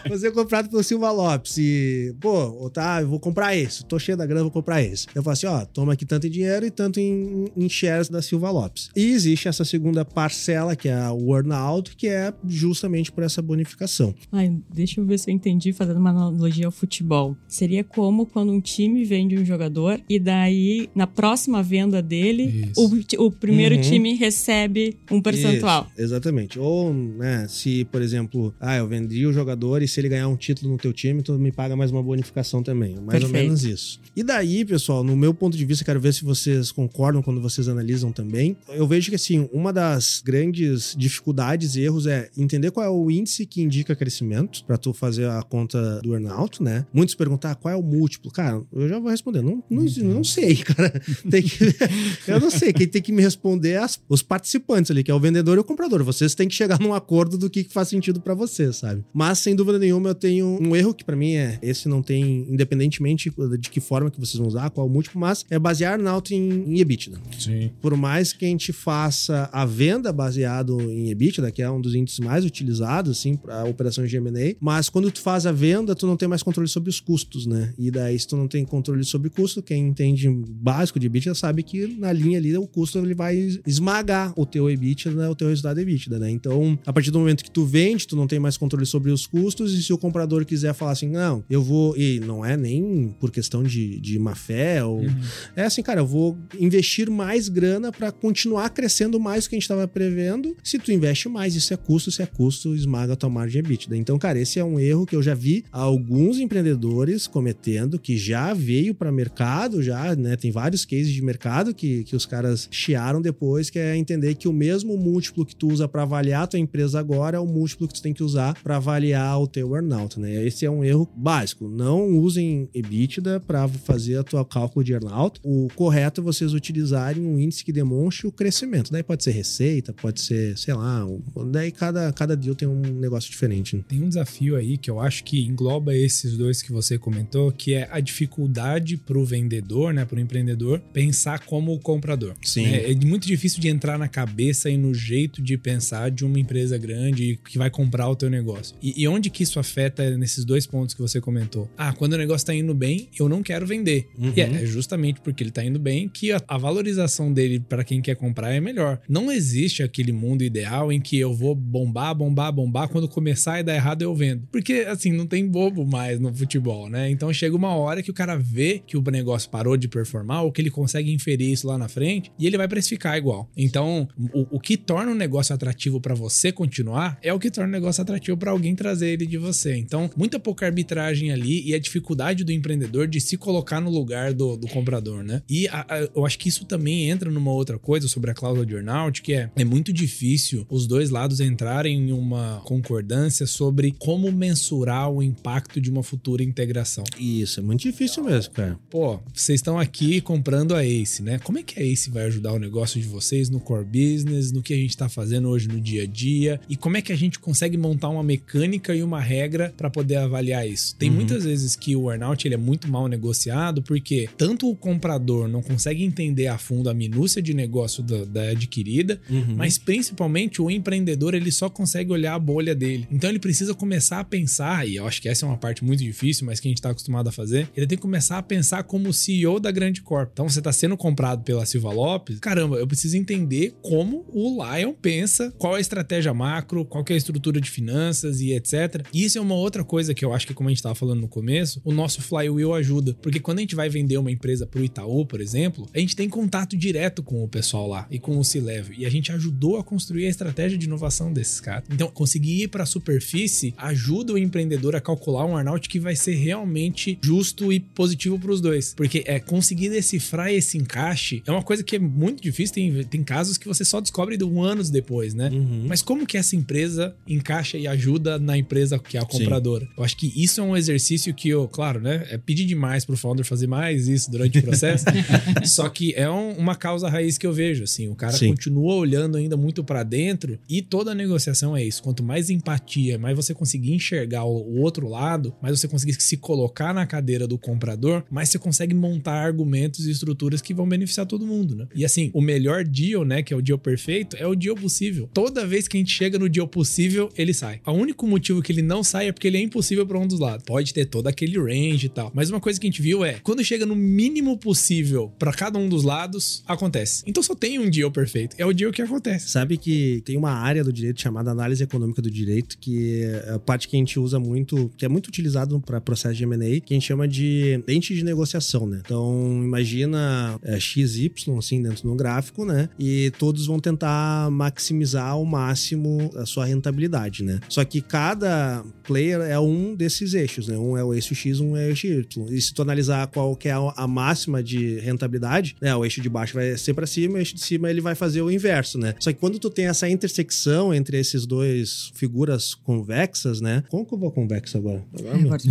[0.08, 4.16] vou ser comprado pelo Silva Lopes e, pô, tá, eu vou comprar esse, tô cheio
[4.18, 5.06] da grana, vou comprar esse.
[5.14, 8.20] Eu falo assim, ó, toma aqui tanto em dinheiro e tanto em, em shares da
[8.20, 8.90] Silva Lopes.
[8.96, 14.14] E existe essa segunda parcela, que é o earnout, que é justamente por essa bonificação.
[14.32, 17.36] Ai, deixa eu ver se eu entendi fazendo uma analogia ao futebol.
[17.48, 23.24] Seria como quando um time vende um jogador e daí, na próxima venda dele, o,
[23.26, 23.80] o primeiro Uhum.
[23.80, 25.86] time recebe um percentual.
[25.94, 26.58] Isso, exatamente.
[26.58, 30.36] Ou, né, se, por exemplo, ah, eu vendi o jogador e se ele ganhar um
[30.36, 32.94] título no teu time, tu me paga mais uma bonificação também.
[32.96, 33.32] Mais ou Perfeito.
[33.44, 34.00] menos isso.
[34.16, 37.68] E daí, pessoal, no meu ponto de vista, quero ver se vocês concordam quando vocês
[37.68, 38.56] analisam também.
[38.70, 43.10] Eu vejo que, assim, uma das grandes dificuldades e erros é entender qual é o
[43.10, 46.86] índice que indica crescimento para tu fazer a conta do earnout, né?
[46.92, 48.30] Muitos perguntam ah, qual é o múltiplo.
[48.30, 49.42] Cara, eu já vou responder.
[49.42, 50.90] Não, não, não sei, cara.
[51.30, 51.58] Tem que,
[52.26, 52.72] eu não sei.
[52.72, 55.60] Quem tem que me responder é as- os participantes ali, que é o vendedor e
[55.60, 56.02] o comprador.
[56.02, 59.04] Vocês têm que chegar num acordo acordo do que faz sentido pra você, sabe?
[59.12, 62.46] Mas, sem dúvida nenhuma, eu tenho um erro que pra mim é esse não tem,
[62.48, 66.72] independentemente de que forma que vocês vão usar, qual múltiplo, mas é basear earnout em,
[66.72, 67.18] em EBITDA.
[67.36, 67.72] Sim.
[67.82, 71.96] Por mais que a gente faça a venda baseado em EBITDA, que é um dos
[71.96, 76.06] índices mais utilizados, assim, para operações de M&A, mas quando tu faz a venda, tu
[76.06, 77.74] não tem mais controle sobre os custos, né?
[77.76, 81.64] E daí, se tu não tem controle sobre custo, quem entende básico de EBITDA sabe
[81.64, 83.36] que na linha ali o custo ele vai
[83.66, 85.28] esmagar o teu EBITDA, né?
[85.28, 86.30] o teu resultado EBITDA, né?
[86.30, 89.26] Então, a partir do momento que tu vende, tu não tem mais controle sobre os
[89.26, 91.96] custos e se o comprador quiser falar assim, não, eu vou...
[91.96, 95.00] E não é nem por questão de, de má fé ou...
[95.00, 95.20] Uhum.
[95.56, 99.58] É assim, cara, eu vou investir mais grana para continuar crescendo mais do que a
[99.58, 100.54] gente estava prevendo.
[100.62, 103.96] Se tu investe mais, isso é custo, se é custo, esmaga a tua margem EBITDA.
[103.96, 108.52] Então, cara, esse é um erro que eu já vi alguns empreendedores cometendo, que já
[108.52, 110.36] veio para mercado, já, né?
[110.36, 114.48] Tem vários cases de mercado que, que os caras chiaram depois, que é entender que
[114.48, 117.86] o mesmo múltiplo que tu usa para avaliar a tua empresa agora é o múltiplo
[117.88, 120.44] que tu tem que usar para avaliar o teu earnout, né?
[120.46, 121.68] Esse é um erro básico.
[121.68, 125.40] Não usem EBITDA para fazer a tua cálculo de earnout.
[125.44, 128.90] O correto é vocês utilizarem um índice que demonstre o crescimento.
[128.92, 131.20] Daí pode ser receita, pode ser, sei lá, um-
[131.50, 133.76] daí cada, cada deal tem um negócio diferente.
[133.76, 133.82] né?
[133.88, 137.74] Tem um desafio aí que eu acho que engloba esses dois que você comentou, que
[137.74, 142.34] é a dificuldade pro vendedor, né, pro empreendedor, pensar como o comprador.
[142.42, 142.64] Sim.
[142.66, 146.38] É, é muito difícil de entrar na cabeça e no jeito de pensar de uma
[146.38, 148.76] empresa grande que vai comprar o teu negócio.
[148.82, 151.68] E, e onde que isso afeta nesses dois pontos que você comentou?
[151.76, 154.08] Ah, quando o negócio tá indo bem, eu não quero vender.
[154.18, 154.32] Uhum.
[154.36, 157.84] E é, é justamente porque ele tá indo bem que a, a valorização dele para
[157.84, 159.00] quem quer comprar é melhor.
[159.08, 163.62] Não existe aquele mundo ideal em que eu vou bombar, bombar, bombar, quando começar e
[163.62, 164.46] dar errado eu vendo.
[164.50, 167.10] Porque, assim, não tem bobo mais no futebol, né?
[167.10, 170.52] Então chega uma hora que o cara vê que o negócio parou de performar ou
[170.52, 173.48] que ele consegue inferir isso lá na frente e ele vai precificar igual.
[173.56, 177.68] Então, o, o que torna o negócio atrativo para você continuar é o que torna
[177.68, 179.74] o negócio atrativo para alguém trazer ele de você.
[179.76, 184.34] Então, muita pouca arbitragem ali e a dificuldade do empreendedor de se colocar no lugar
[184.34, 185.42] do, do comprador, né?
[185.48, 188.66] E a- a- eu acho que isso também entra numa outra coisa sobre a cláusula
[188.66, 193.94] de earnout, que é, é muito difícil os dois lados entrarem em uma concordância sobre
[193.98, 197.04] como mensurar o impacto de uma futura integração.
[197.18, 198.78] Isso, é muito difícil mesmo, cara.
[198.90, 201.38] Pô, vocês estão aqui comprando a Ace, né?
[201.38, 204.62] Como é que a Ace vai ajudar o negócio de vocês no core business, no
[204.62, 206.49] que a gente tá fazendo hoje no dia a dia?
[206.68, 210.16] E como é que a gente consegue montar uma mecânica e uma regra para poder
[210.16, 210.96] avaliar isso?
[210.96, 211.16] Tem Uhum.
[211.16, 215.62] muitas vezes que o earnout ele é muito mal negociado porque tanto o comprador não
[215.62, 219.54] consegue entender a fundo a minúcia de negócio da, da adquirida, Uhum.
[219.56, 223.06] mas principalmente o empreendedor ele só consegue olhar a bolha dele.
[223.10, 226.02] Então ele precisa começar a pensar, e eu acho que essa é uma parte muito
[226.02, 227.68] difícil, mas que a gente tá acostumado a fazer.
[227.76, 230.30] Ele tem que começar a pensar como o CEO da grande corp.
[230.32, 234.92] Então você tá sendo comprado pela Silva Lopes, caramba, eu preciso entender como o Lion
[234.92, 239.04] pensa, qual é a estratégia macro, qual que é a estrutura de finanças e etc.
[239.12, 241.20] E isso é uma outra coisa que eu acho que como a gente tava falando
[241.20, 244.84] no começo, o nosso flywheel ajuda, porque quando a gente vai vender uma empresa pro
[244.84, 248.44] Itaú, por exemplo, a gente tem contato direto com o pessoal lá e com o
[248.44, 251.84] C-Level, e a gente ajudou a construir a estratégia de inovação desses caras.
[251.90, 256.16] Então, conseguir ir para a superfície ajuda o empreendedor a calcular um earnout que vai
[256.16, 261.52] ser realmente justo e positivo para os dois, porque é conseguir decifrar esse encaixe é
[261.52, 262.74] uma coisa que é muito difícil.
[262.74, 265.50] Tem, tem casos que você só descobre de um anos depois, né?
[265.52, 265.84] Uhum.
[265.86, 269.38] Mas como que essa empresa encaixa e ajuda na empresa que é a Sim.
[269.38, 269.88] compradora?
[269.98, 272.26] Eu acho que isso é um exercício que eu, claro, né?
[272.30, 275.04] É pedir demais pro founder fazer mais isso durante o processo.
[275.64, 278.08] Só que é um- uma causa raiz que eu vejo, assim.
[278.08, 278.50] O cara Sim.
[278.50, 282.02] continua olhando ainda muito pra dentro e toda a negociação é isso.
[282.02, 286.36] Quanto mais empatia, mais você conseguir enxergar o, o outro lado, mais você conseguir se
[286.36, 291.26] colocar na cadeira do comprador, mais você consegue montar argumentos e estruturas que vão beneficiar
[291.26, 291.86] todo mundo, né?
[291.94, 295.28] E assim, o melhor deal, né, que é o deal perfeito, é o deal possível.
[295.32, 297.80] Toda vez que a gente chega no deal possível, ele sai.
[297.86, 300.38] O único motivo que ele não sai é porque ele é impossível pra um dos
[300.38, 300.64] lados.
[300.66, 302.30] Pode ter todo aquele range e tal.
[302.34, 305.78] Mas uma coisa que a gente viu é, quando chega no mínimo possível pra cada
[305.78, 307.22] um dos lados, acontece.
[307.26, 308.54] Então só tem um deal perfeito.
[308.58, 309.48] É o deal que acontece.
[309.48, 313.58] Sabe que tem uma área do direito chamada análise econômica do direito, que é a
[313.58, 316.92] parte que a gente usa muito, que é muito utilizado para processo de M&A, que
[316.92, 319.00] a gente chama de lente de negociação, né?
[319.02, 322.90] Então, imagina é, XY, assim, dentro do gráfico, né?
[322.98, 327.60] E todos vão tentar maximizar ao máximo a sua rentabilidade, né?
[327.68, 330.76] Só que cada player é um desses eixos, né?
[330.76, 332.46] Um é o eixo X, um é o eixo Y.
[332.50, 335.94] E se tu analisar qual que é a máxima de rentabilidade, né?
[335.94, 338.42] O eixo de baixo vai ser para cima, o eixo de cima ele vai fazer
[338.42, 339.14] o inverso, né?
[339.18, 343.84] Só que quando tu tem essa intersecção entre esses dois figuras convexas, né?
[343.88, 345.04] Como que eu vou convexo agora?
[345.18, 345.62] Agora, É, agora.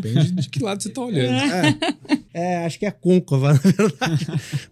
[0.00, 1.34] Depende de que lado você tá olhando.
[1.34, 1.78] É,
[2.32, 4.26] É, acho que é côncava, na verdade.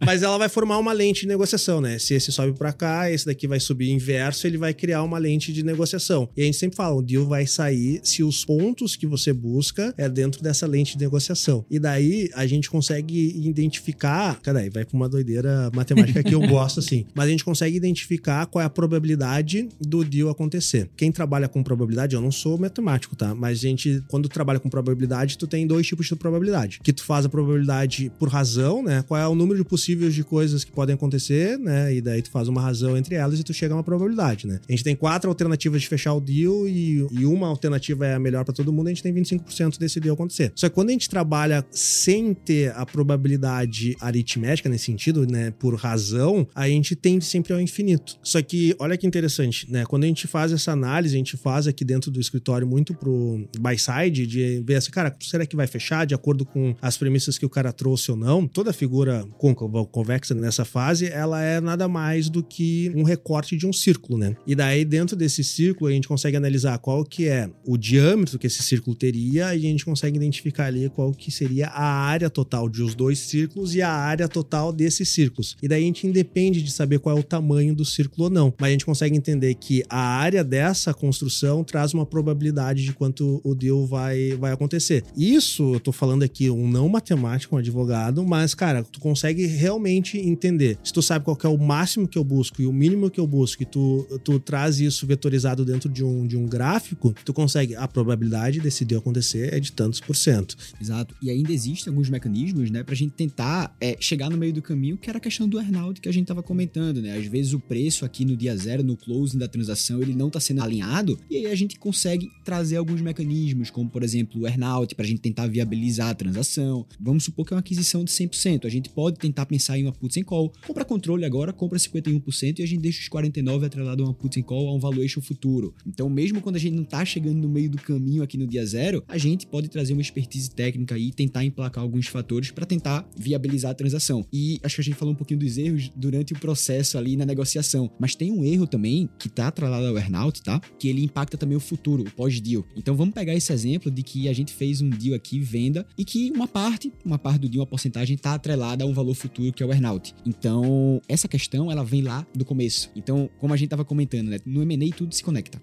[0.04, 1.98] Mas ela vai formar uma lente de negociação, né?
[1.98, 5.52] Se esse sobe para cá, esse daqui vai subir inverso, ele vai criar uma lente
[5.52, 6.28] de negociação.
[6.36, 9.94] E a gente sempre fala, o deal vai sair se os pontos que você busca
[9.96, 11.64] é dentro dessa lente de negociação.
[11.70, 14.68] E daí a gente consegue identificar, cadê?
[14.70, 18.62] Vai para uma doideira matemática que eu gosto assim, mas a gente consegue identificar qual
[18.62, 20.90] é a probabilidade do deal acontecer.
[20.96, 23.34] Quem trabalha com probabilidade, eu não sou matemático, tá?
[23.34, 26.80] Mas a gente, quando trabalha com probabilidade, tu tem dois tipos de probabilidade.
[26.82, 29.02] Que tu faz a probabilidade por razão, né?
[29.06, 31.94] Qual é o número de possíveis de coisas que podem acontecer, né?
[31.94, 34.60] E daí tu faz uma razão entre elas e tu chega a uma probabilidade, né?
[34.68, 38.20] A gente tem quatro alternativas de fechar o deal e, e uma alternativa é a
[38.20, 40.52] melhor para todo mundo, a gente tem 25% desse deal acontecer.
[40.54, 45.50] Só que quando a gente trabalha sem ter a probabilidade aritmética nesse sentido, né?
[45.58, 48.16] Por razão, a gente tende sempre ao infinito.
[48.22, 49.84] Só que, olha que interessante, né?
[49.86, 53.44] Quando a gente faz essa análise, a gente faz aqui dentro do escritório muito pro
[53.58, 57.36] buy side, de ver assim, cara, será que vai fechar de acordo com as premissas
[57.36, 58.46] que o cara trouxe ou não?
[58.46, 63.66] Toda figura côncava convexa nessa fase, ela é nada mais do que um recorte de
[63.66, 64.36] um círculo, né?
[64.46, 68.46] E daí, dentro desse círculo, a gente consegue analisar qual que é o diâmetro que
[68.46, 72.68] esse círculo teria e a gente consegue identificar ali qual que seria a área total
[72.68, 75.56] de os dois círculos e a área total desses círculos.
[75.62, 78.52] E daí a gente independe de saber qual é o tamanho do círculo ou não,
[78.58, 83.40] mas a gente consegue entender que a área dessa construção traz uma probabilidade de quanto
[83.44, 85.04] o deal vai, vai acontecer.
[85.16, 90.18] Isso, eu tô falando aqui um não matemático, um advogado, mas, cara, tu consegue realmente
[90.18, 90.78] entender.
[90.82, 93.26] Se tu sabe qual é o máximo que eu busco e o mínimo que eu
[93.26, 97.74] busco, e tu, tu traz isso vetorizado dentro de um, de um gráfico, tu consegue.
[97.76, 100.56] A probabilidade desse deal acontecer é de tantos por cento.
[100.80, 101.14] Exato.
[101.22, 104.96] E ainda existem alguns mecanismos, né, pra gente tentar é, chegar no meio do caminho,
[104.96, 107.16] que era a questão do earnout que a gente tava comentando, né?
[107.16, 110.40] Às vezes o preço aqui no dia zero, no closing da transação, ele não tá
[110.40, 114.94] sendo alinhado, e aí a gente consegue trazer alguns mecanismos, como por exemplo o earnout,
[114.94, 116.86] pra gente tentar viabilizar a transação.
[117.00, 118.64] Vamos supor que é uma aquisição de 100%.
[118.64, 120.52] A gente pode tentar pensar em uma put sem call.
[120.66, 124.34] Compra controle agora, compra 51% e a gente deixa os 49% atrelado a uma put
[124.34, 125.74] sem call, a um valuation futuro.
[125.86, 128.64] Então, mesmo quando a gente não tá chegando no meio do caminho aqui no dia
[128.64, 133.08] zero, a gente pode trazer uma expertise técnica e tentar emplacar alguns fatores para tentar
[133.16, 134.26] viabilizar a transação.
[134.32, 137.24] E acho que a gente falou um pouquinho dos erros durante o processo ali na
[137.24, 140.60] negociação, mas tem um erro também que tá atrelado ao earnout, tá?
[140.78, 142.64] Que ele impacta também o futuro, o pós-deal.
[142.76, 146.04] Então vamos pegar esse exemplo de que a gente fez um deal aqui, venda, e
[146.04, 149.52] que uma parte, uma parte do deal, uma porcentagem, tá atrelada a um valor futuro
[149.52, 150.14] que é o earnout.
[150.24, 152.90] Então, essa questão, ela vem lá do começo.
[152.94, 154.38] Então, como a gente tava comentando, né?
[154.46, 155.60] No M&A tudo se conecta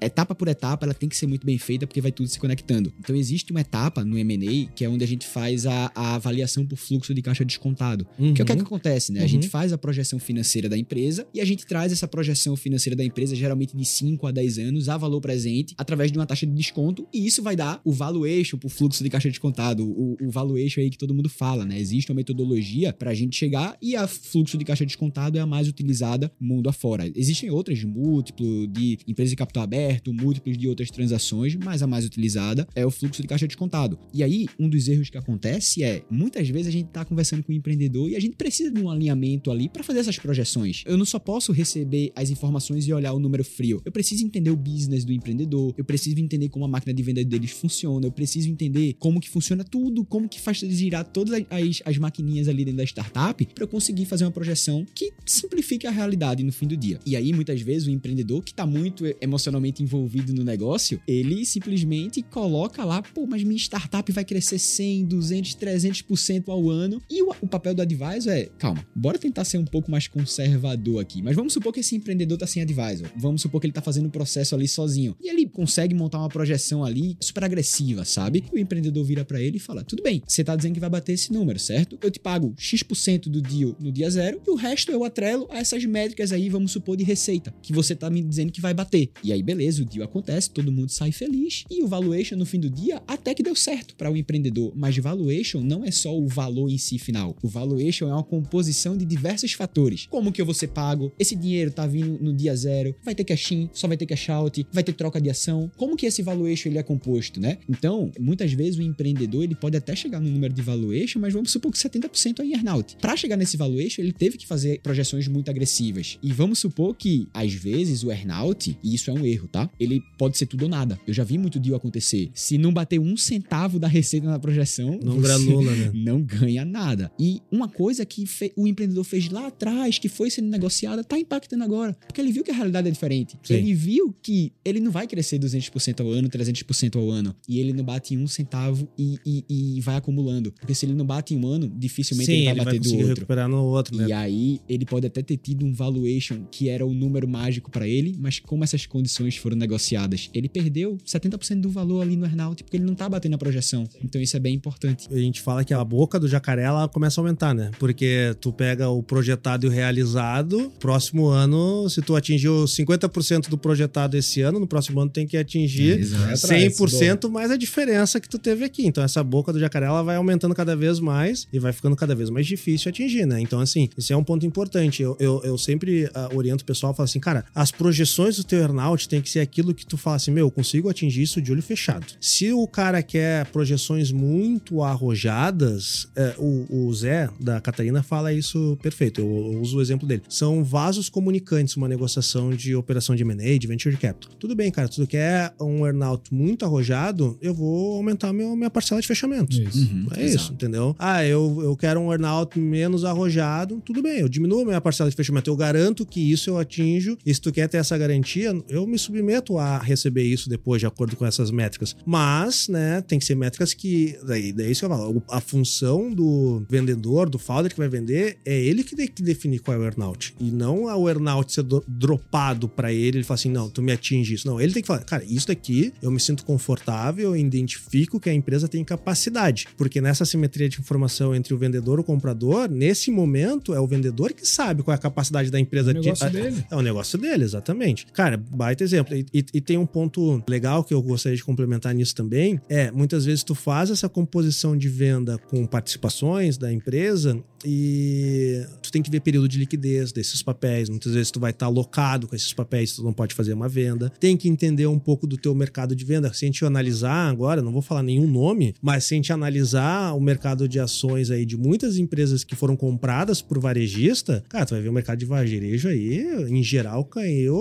[0.00, 2.92] etapa por etapa, ela tem que ser muito bem feita porque vai tudo se conectando.
[2.98, 6.66] Então existe uma etapa no M&A que é onde a gente faz a, a avaliação
[6.66, 8.06] por fluxo de caixa descontado.
[8.18, 8.34] Uhum.
[8.34, 9.20] Que é o que, é que acontece, né?
[9.20, 9.24] Uhum.
[9.24, 12.96] A gente faz a projeção financeira da empresa e a gente traz essa projeção financeira
[12.96, 16.46] da empresa geralmente de 5 a 10 anos a valor presente através de uma taxa
[16.46, 20.30] de desconto e isso vai dar o valuation por fluxo de caixa descontado, o, o
[20.30, 21.78] valuation aí que todo mundo fala, né?
[21.78, 25.46] Existe uma metodologia para a gente chegar e a fluxo de caixa descontado é a
[25.46, 27.10] mais utilizada mundo afora.
[27.14, 31.86] Existem outras de múltiplo, de empresa de capital aberto, múltiplos de outras transações, mas a
[31.86, 33.98] mais utilizada é o fluxo de caixa descontado.
[34.12, 37.52] E aí, um dos erros que acontece é, muitas vezes a gente está conversando com
[37.52, 40.82] o um empreendedor e a gente precisa de um alinhamento ali para fazer essas projeções.
[40.86, 43.80] Eu não só posso receber as informações e olhar o número frio.
[43.84, 47.24] Eu preciso entender o business do empreendedor, eu preciso entender como a máquina de venda
[47.24, 51.82] deles funciona, eu preciso entender como que funciona tudo, como que faz girar todas as,
[51.84, 55.90] as maquininhas ali dentro da startup para eu conseguir fazer uma projeção que simplifique a
[55.90, 57.00] realidade no fim do dia.
[57.06, 62.22] E aí, muitas vezes, o empreendedor que está muito emocionalmente envolvido no negócio, ele simplesmente
[62.22, 67.00] coloca lá, pô, mas minha startup vai crescer 100, 200, 300% ao ano.
[67.10, 71.00] E o, o, papel do advisor é, calma, bora tentar ser um pouco mais conservador
[71.00, 71.22] aqui.
[71.22, 73.08] Mas vamos supor que esse empreendedor tá sem advisor.
[73.16, 75.16] Vamos supor que ele tá fazendo o processo ali sozinho.
[75.20, 78.44] E ele consegue montar uma projeção ali super agressiva, sabe?
[78.52, 80.90] E o empreendedor vira para ele e fala: tudo bem, você tá dizendo que vai
[80.90, 81.98] bater esse número, certo?
[82.02, 85.58] Eu te pago X% do deal no dia zero e o resto eu atrelo a
[85.58, 89.10] essas métricas aí, vamos supor, de receita, que você tá me dizendo que vai bater.
[89.22, 92.58] E aí, beleza o deal acontece, todo mundo sai feliz e o valuation no fim
[92.58, 94.72] do dia até que deu certo para o empreendedor.
[94.74, 97.36] Mas valuation não é só o valor em si final.
[97.42, 100.06] O valuation é uma composição de diversos fatores.
[100.06, 101.12] Como que eu vou ser pago?
[101.18, 102.94] Esse dinheiro tá vindo no dia zero?
[103.02, 103.70] Vai ter cash in?
[103.72, 104.66] Só vai ter cash out?
[104.72, 105.70] Vai ter troca de ação?
[105.76, 107.58] Como que esse valuation ele é composto, né?
[107.68, 111.50] Então, muitas vezes o empreendedor ele pode até chegar no número de valuation, mas vamos
[111.50, 112.96] supor que 70% é earnout.
[113.00, 116.18] Para chegar nesse valuation, ele teve que fazer projeções muito agressivas.
[116.22, 119.70] E vamos supor que às vezes o earnout, e isso é um erro, tá?
[119.78, 120.98] Ele pode ser tudo ou nada.
[121.06, 122.30] Eu já vi muito deal acontecer.
[122.34, 125.90] Se não bater um centavo da receita na projeção, Não granula, né?
[125.94, 127.10] não ganha nada.
[127.18, 128.24] E uma coisa que
[128.56, 131.96] o empreendedor fez lá atrás, que foi sendo negociada, tá impactando agora.
[132.06, 133.36] Porque ele viu que a realidade é diferente.
[133.42, 133.54] Sim.
[133.54, 137.34] Ele viu que ele não vai crescer 200% ao ano, 300% ao ano.
[137.48, 140.52] E ele não bate um centavo e, e- e vai acumulando.
[140.52, 142.78] Porque se ele não bate em um ano, dificilmente Sim, ele vai ele vai bater
[142.78, 143.14] do conseguir outro.
[143.20, 144.06] recuperar no outro, né?
[144.08, 147.86] E aí, ele pode até ter tido um valuation que era o número mágico pra
[147.88, 152.62] ele, mas como essas condições foram negociadas, ele perdeu 70% do valor ali no earnout,
[152.62, 153.88] porque ele não tá batendo a projeção.
[154.02, 155.08] Então isso é bem importante.
[155.10, 157.70] A gente fala que a boca do jacaré ela começa a aumentar, né?
[157.78, 163.58] Porque tu pega o projetado e o realizado, próximo ano, se tu atingiu 50% do
[163.58, 168.28] projetado esse ano, no próximo ano tem que atingir atrás, 100% mais a diferença que
[168.28, 168.86] tu teve aqui.
[168.86, 172.14] Então essa boca do jacaré ela vai aumentando cada vez mais e vai ficando cada
[172.14, 173.40] vez mais difícil atingir, né?
[173.40, 175.02] Então assim, esse é um ponto importante.
[175.02, 178.58] Eu, eu, eu sempre ah, oriento o pessoal, falo assim, cara, as projeções do teu
[178.58, 181.52] earnout tem que ser aquilo que tu fala assim, meu, eu consigo atingir isso de
[181.52, 182.06] olho fechado.
[182.20, 188.76] Se o cara quer projeções muito arrojadas, é, o, o Zé da Catarina fala isso
[188.82, 189.20] perfeito.
[189.20, 190.22] Eu, eu uso o exemplo dele.
[190.28, 194.32] São vasos comunicantes uma negociação de operação de M&A, de venture capital.
[194.38, 199.00] Tudo bem, cara, tu quer um earnout muito arrojado, eu vou aumentar meu, minha parcela
[199.00, 199.52] de fechamento.
[199.60, 199.78] Isso.
[199.78, 200.52] Uhum, É isso, exato.
[200.54, 200.96] entendeu?
[200.98, 205.10] Ah, eu, eu quero um earnout menos arrojado, tudo bem, eu diminuo a minha parcela
[205.10, 208.52] de fechamento, eu garanto que isso eu atinjo, e se tu quer ter essa garantia,
[208.68, 209.19] eu me submeto
[209.58, 211.94] a receber isso depois, de acordo com essas métricas.
[212.06, 215.40] Mas, né, tem que ser métricas que, daí, daí é isso que eu falo, a
[215.40, 219.76] função do vendedor, do founder que vai vender, é ele que tem que definir qual
[219.76, 223.50] é o earnout, e não o earnout ser do- dropado pra ele, ele fala assim,
[223.50, 224.46] não, tu me atinge isso.
[224.46, 228.28] Não, ele tem que falar, cara, isso daqui eu me sinto confortável, eu identifico que
[228.30, 232.68] a empresa tem capacidade, porque nessa simetria de informação entre o vendedor e o comprador,
[232.70, 236.02] nesse momento é o vendedor que sabe qual é a capacidade da empresa É o
[236.02, 236.64] negócio de, dele.
[236.70, 238.06] é o negócio dele, exatamente.
[238.12, 239.09] Cara, baita exemplo.
[239.18, 242.60] E, e- tem um ponto legal que eu gostaria de complementar nisso também.
[242.68, 248.90] É, muitas vezes tu faz essa composição de venda com participações da empresa e tu
[248.90, 250.88] tem que ver período de liquidez desses papéis.
[250.88, 254.10] Muitas vezes tu vai estar alocado com esses papéis, tu não pode fazer uma venda.
[254.18, 256.32] Tem que entender um pouco do teu mercado de venda.
[256.32, 260.14] Se a gente analisar agora, não vou falar nenhum nome, mas se a gente analisar
[260.14, 264.70] o mercado de ações aí de muitas empresas que foram compradas por varejista, cara, tu
[264.74, 267.54] vai ver o mercado de varejo aí, em geral, caiu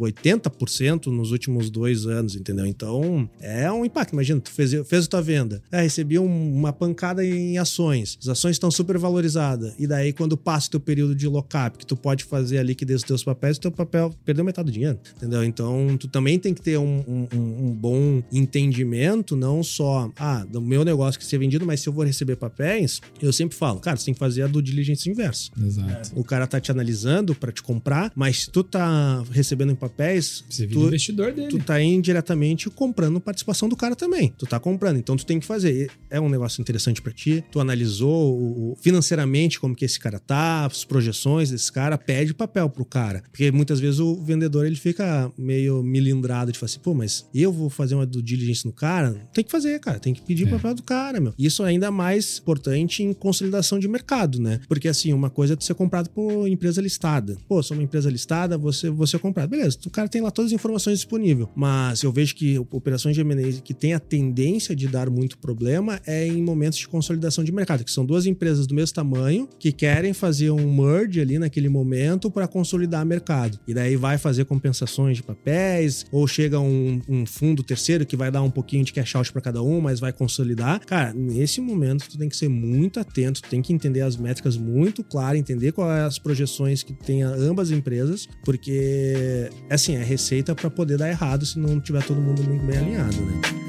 [0.00, 2.66] 80% nos últimos dois anos, entendeu?
[2.66, 4.12] Então, é um impacto.
[4.12, 8.28] Imagina, tu fez, fez a tua venda, é, recebi um- uma pancada em ações, as
[8.28, 11.96] ações estão super valorizadas, e daí quando passa o teu período de lock-up, que tu
[11.96, 15.42] pode fazer a liquidez dos teus papéis, o teu papel perdeu metade do dinheiro, entendeu?
[15.44, 18.22] Então, tu também tem que ter um, um- um- bom
[18.58, 22.36] entendimento, não só, ah, do meu negócio que ser vendido, mas se eu vou receber
[22.36, 25.50] papéis, eu sempre falo, cara, você tem que fazer a do diligence inversa.
[25.60, 26.12] Exato.
[26.18, 30.44] O cara tá te analisando pra te comprar, mas se tu tá recebendo em papéis,
[30.48, 31.48] Você vira tu, investidor dele.
[31.48, 34.32] tu tá indiretamente comprando participação do cara também.
[34.38, 35.90] Tu tá comprando, então tu tem que fazer.
[36.10, 37.44] É um negócio interessante pra ti.
[37.50, 42.68] Tu analisou o- financeiramente como que esse cara tá, as projeções desse cara, pede papel
[42.70, 43.22] pro cara.
[43.30, 47.52] Porque muitas vezes o vendedor ele fica meio milindrado de falar assim, pô, mas eu
[47.52, 49.12] vou fazer uma due diligence no cara?
[49.32, 49.98] Tem que fazer, cara.
[49.98, 50.50] Tem que pedir É.
[50.50, 51.32] papel do cara, meu.
[51.38, 54.60] Isso é ainda mais importante em consolidação de mercado, né?
[54.68, 57.36] Porque assim, uma coisa é tu ser comprado por empresa listada.
[57.48, 59.48] Pô, sou uma empresa listada, você, você é comprado.
[59.50, 61.48] Beleza, o cara tem lá todas as informações disponíveis.
[61.54, 66.00] Mas eu vejo que operações de M&A que tem a tendência de dar muito problema
[66.06, 69.72] é em momentos de consolidação de mercado, que são duas empresas do mesmo tamanho que
[69.72, 73.58] querem fazer um merge ali naquele momento para consolidar mercado.
[73.66, 78.30] E daí vai fazer compensações de papéis, ou chega um, um fundo terceiro que vai
[78.30, 80.80] dar um pouquinho de cash out para cada um, mas vai consolidar.
[80.84, 84.56] Cara, nesse momento tu tem que ser muito atento, tu tem que entender as métricas
[84.56, 90.70] muito claras, entender quais as projeções que tem ambas empresas, porque assim, é receita para
[90.70, 93.63] poder dar errado se não tiver todo mundo muito bem alinhado, né?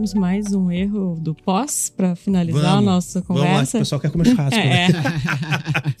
[0.00, 2.84] Vamos mais um erro do pós pra finalizar a Vamos.
[2.86, 3.76] nossa Vamos lá, que conversa.
[3.76, 4.86] o pessoal quer comer churrasco, né?
[4.86, 4.88] É.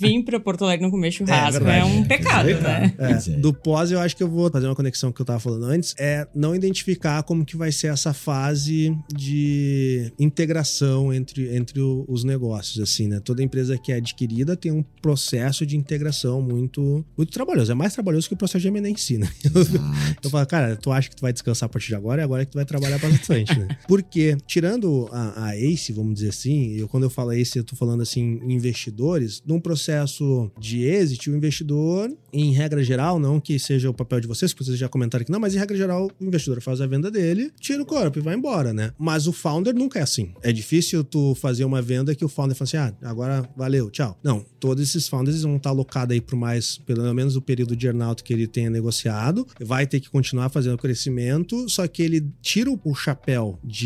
[0.00, 1.92] Vim pra Porto Alegre não comer churrasco é, verdade.
[1.92, 2.94] um pecado, né?
[2.96, 3.36] É, é.
[3.36, 5.94] do pós, eu acho que eu vou fazer uma conexão que eu tava falando antes.
[5.98, 11.78] É não identificar como que vai ser essa fase de integração entre, entre
[12.08, 13.20] os negócios, assim, né?
[13.22, 17.70] Toda empresa que é adquirida tem um processo de integração muito, muito trabalhoso.
[17.70, 19.28] É mais trabalhoso que o processo de M&A em si, né?
[20.24, 22.22] Eu falo, cara, tu acha que tu vai descansar a partir de agora?
[22.22, 23.68] É agora que tu vai trabalhar bastante, né?
[23.90, 27.64] Por Porque, tirando a, a ACE, vamos dizer assim, eu, quando eu falo ACE, eu
[27.64, 33.58] tô falando assim, investidores, num processo de exit, o investidor, em regra geral, não que
[33.58, 36.10] seja o papel de vocês, que vocês já comentaram que não, mas em regra geral,
[36.20, 38.92] o investidor faz a venda dele, tira o corpo e vai embora, né?
[38.98, 40.32] Mas o founder nunca é assim.
[40.42, 44.18] É difícil tu fazer uma venda que o founder fala assim, ah, agora valeu, tchau.
[44.22, 47.86] Não, todos esses founders vão estar alocados aí por mais, pelo menos o período de
[47.86, 52.70] earnout que ele tenha negociado, vai ter que continuar fazendo crescimento, só que ele tira
[52.70, 53.79] o chapéu de,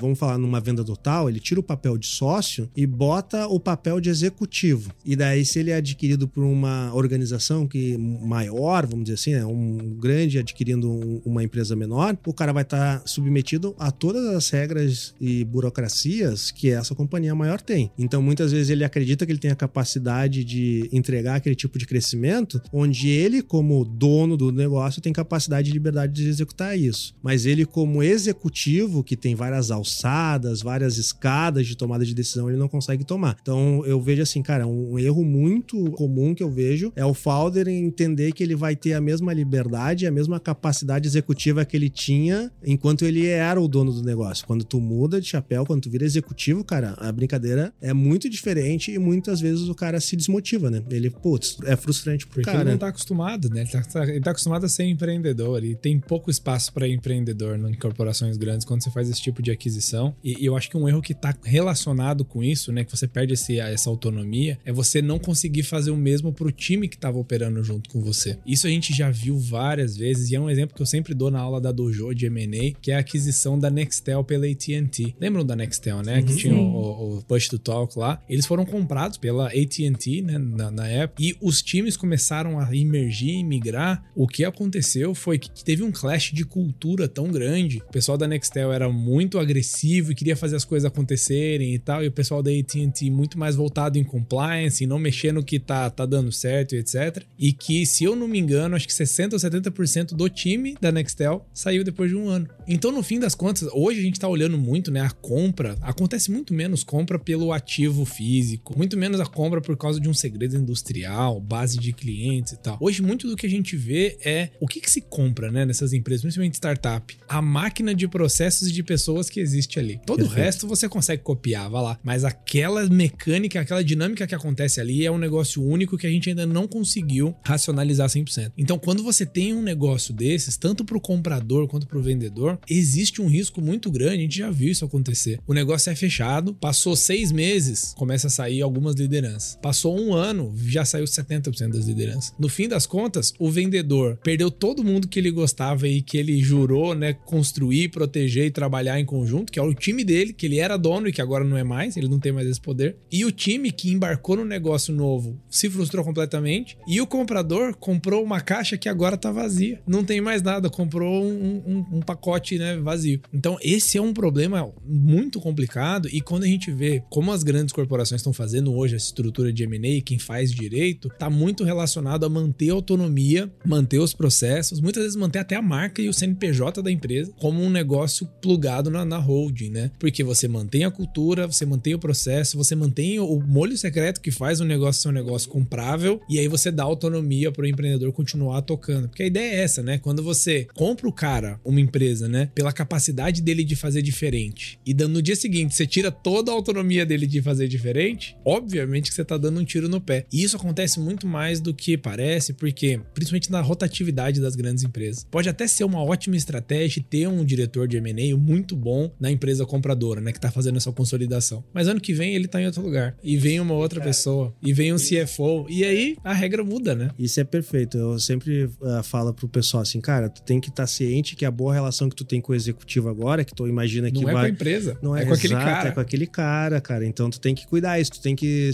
[0.00, 4.00] vamos falar numa venda total, ele tira o papel de sócio e bota o papel
[4.00, 4.92] de executivo.
[5.04, 9.44] E daí, se ele é adquirido por uma organização que maior, vamos dizer assim, né,
[9.44, 14.48] um grande adquirindo um, uma empresa menor, o cara vai estar submetido a todas as
[14.50, 17.90] regras e burocracias que essa companhia maior tem.
[17.98, 21.86] Então, muitas vezes ele acredita que ele tem a capacidade de entregar aquele tipo de
[21.86, 27.14] crescimento, onde ele, como dono do negócio, tem capacidade e liberdade de executar isso.
[27.22, 32.58] Mas ele, como executivo, que tem várias alçadas, várias escadas de tomada de decisão, ele
[32.58, 33.38] não consegue tomar.
[33.40, 37.66] Então, eu vejo assim, cara, um erro muito comum que eu vejo é o founder
[37.66, 42.52] entender que ele vai ter a mesma liberdade, a mesma capacidade executiva que ele tinha
[42.62, 44.46] enquanto ele era o dono do negócio.
[44.46, 48.92] Quando tu muda de chapéu, quando tu vira executivo, cara, a brincadeira é muito diferente
[48.92, 50.82] e muitas vezes o cara se desmotiva, né?
[50.90, 52.60] Ele, putz, é frustrante pro Porque cara.
[52.60, 53.62] ele não tá acostumado, né?
[53.62, 57.74] Ele tá, ele tá acostumado a ser empreendedor e tem pouco espaço para empreendedor em
[57.78, 60.14] corporações grandes quando você faz esse tipo de aquisição.
[60.22, 62.84] E, e eu acho que um erro que tá relacionado com isso, né?
[62.84, 66.88] Que você perde esse, essa autonomia, é você não conseguir fazer o mesmo pro time
[66.88, 68.38] que tava operando junto com você.
[68.46, 71.30] Isso a gente já viu várias vezes e é um exemplo que eu sempre dou
[71.30, 75.14] na aula da Dojo de M&A, que é a aquisição da Nextel pela AT&T.
[75.20, 76.22] Lembram da Nextel, né?
[76.22, 78.20] Que tinha o, o Push to Talk lá.
[78.28, 80.38] Eles foram comprados pela AT&T, né?
[80.38, 81.22] Na, na época.
[81.22, 84.04] E os times começaram a emergir e migrar.
[84.14, 87.78] O que aconteceu foi que teve um clash de cultura tão grande.
[87.78, 92.02] O pessoal da Nextel era muito agressivo e queria fazer as coisas acontecerem e tal.
[92.02, 95.90] E o pessoal da AT&T muito mais voltado em compliance não mexer no que tá,
[95.90, 97.22] tá dando certo e etc.
[97.38, 100.90] E que, se eu não me engano, acho que 60 ou 70% do time da
[100.90, 102.48] Nextel saiu depois de um ano.
[102.66, 105.00] Então, no fim das contas, hoje a gente tá olhando muito, né?
[105.00, 105.76] A compra.
[105.80, 110.14] Acontece muito menos compra pelo ativo físico, muito menos a compra por causa de um
[110.14, 112.78] segredo industrial, base de clientes e tal.
[112.80, 115.64] Hoje, muito do que a gente vê é o que, que se compra, né?
[115.64, 117.16] Nessas empresas, principalmente startup.
[117.28, 120.00] A máquina de processos e de pessoas que existe ali.
[120.06, 120.40] Todo Perfeito.
[120.40, 121.98] o resto você consegue copiar, vai lá.
[122.02, 126.28] Mas aquela mecânica, aquela dinâmica que acontece ali é um negócio único que a gente
[126.28, 128.52] ainda não conseguiu racionalizar 100%.
[128.56, 132.53] Então, quando você tem um negócio desses, tanto para o comprador quanto para o vendedor,
[132.68, 134.14] existe um risco muito grande.
[134.14, 135.38] A gente já viu isso acontecer.
[135.46, 139.58] O negócio é fechado, passou seis meses, começa a sair algumas lideranças.
[139.62, 142.32] Passou um ano, já saiu 70% das lideranças.
[142.38, 146.40] No fim das contas, o vendedor perdeu todo mundo que ele gostava e que ele
[146.40, 150.58] jurou, né, construir, proteger e trabalhar em conjunto, que é o time dele, que ele
[150.58, 152.96] era dono e que agora não é mais, ele não tem mais esse poder.
[153.10, 156.76] E o time que embarcou no negócio novo se frustrou completamente.
[156.86, 159.80] E o comprador comprou uma caixa que agora tá vazia.
[159.86, 163.20] Não tem mais nada, comprou um, um, um pacote, né, vazio.
[163.32, 166.08] Então, esse é um problema muito complicado.
[166.12, 169.62] E quando a gente vê como as grandes corporações estão fazendo hoje essa estrutura de
[169.64, 175.02] M&A, quem faz direito, tá muito relacionado a manter a autonomia, manter os processos, muitas
[175.02, 179.04] vezes manter até a marca e o CNPJ da empresa como um negócio plugado na,
[179.04, 179.90] na holding, né?
[179.98, 184.30] Porque você mantém a cultura, você mantém o processo, você mantém o molho secreto que
[184.30, 188.12] faz o negócio ser um negócio comprável e aí você dá autonomia para o empreendedor
[188.12, 189.08] continuar tocando.
[189.08, 189.98] Porque a ideia é essa, né?
[189.98, 194.94] Quando você compra o cara, uma empresa, né, pela capacidade dele de fazer diferente e
[194.94, 199.24] no dia seguinte você tira toda a autonomia dele de fazer diferente, obviamente que você
[199.24, 200.26] tá dando um tiro no pé.
[200.32, 205.26] E isso acontece muito mais do que parece, porque principalmente na rotatividade das grandes empresas.
[205.30, 209.66] Pode até ser uma ótima estratégia ter um diretor de M&A muito bom na empresa
[209.66, 211.64] compradora, né, que tá fazendo essa consolidação.
[211.72, 214.72] Mas ano que vem ele tá em outro lugar e vem uma outra pessoa e
[214.72, 217.10] vem um CFO e aí a regra muda, né?
[217.18, 217.96] Isso é perfeito.
[217.96, 221.50] Eu sempre uh, falo pro pessoal assim, cara, tu tem que estar ciente que a
[221.50, 224.32] boa relação que tu tem com o executivo agora, que tu imagina que Não é
[224.32, 224.42] vai.
[224.42, 225.88] com a empresa, Não é, é com aquele exato, cara.
[225.88, 227.06] É com aquele cara, cara.
[227.06, 228.12] Então tu tem que cuidar isso.
[228.12, 228.70] Tu tem que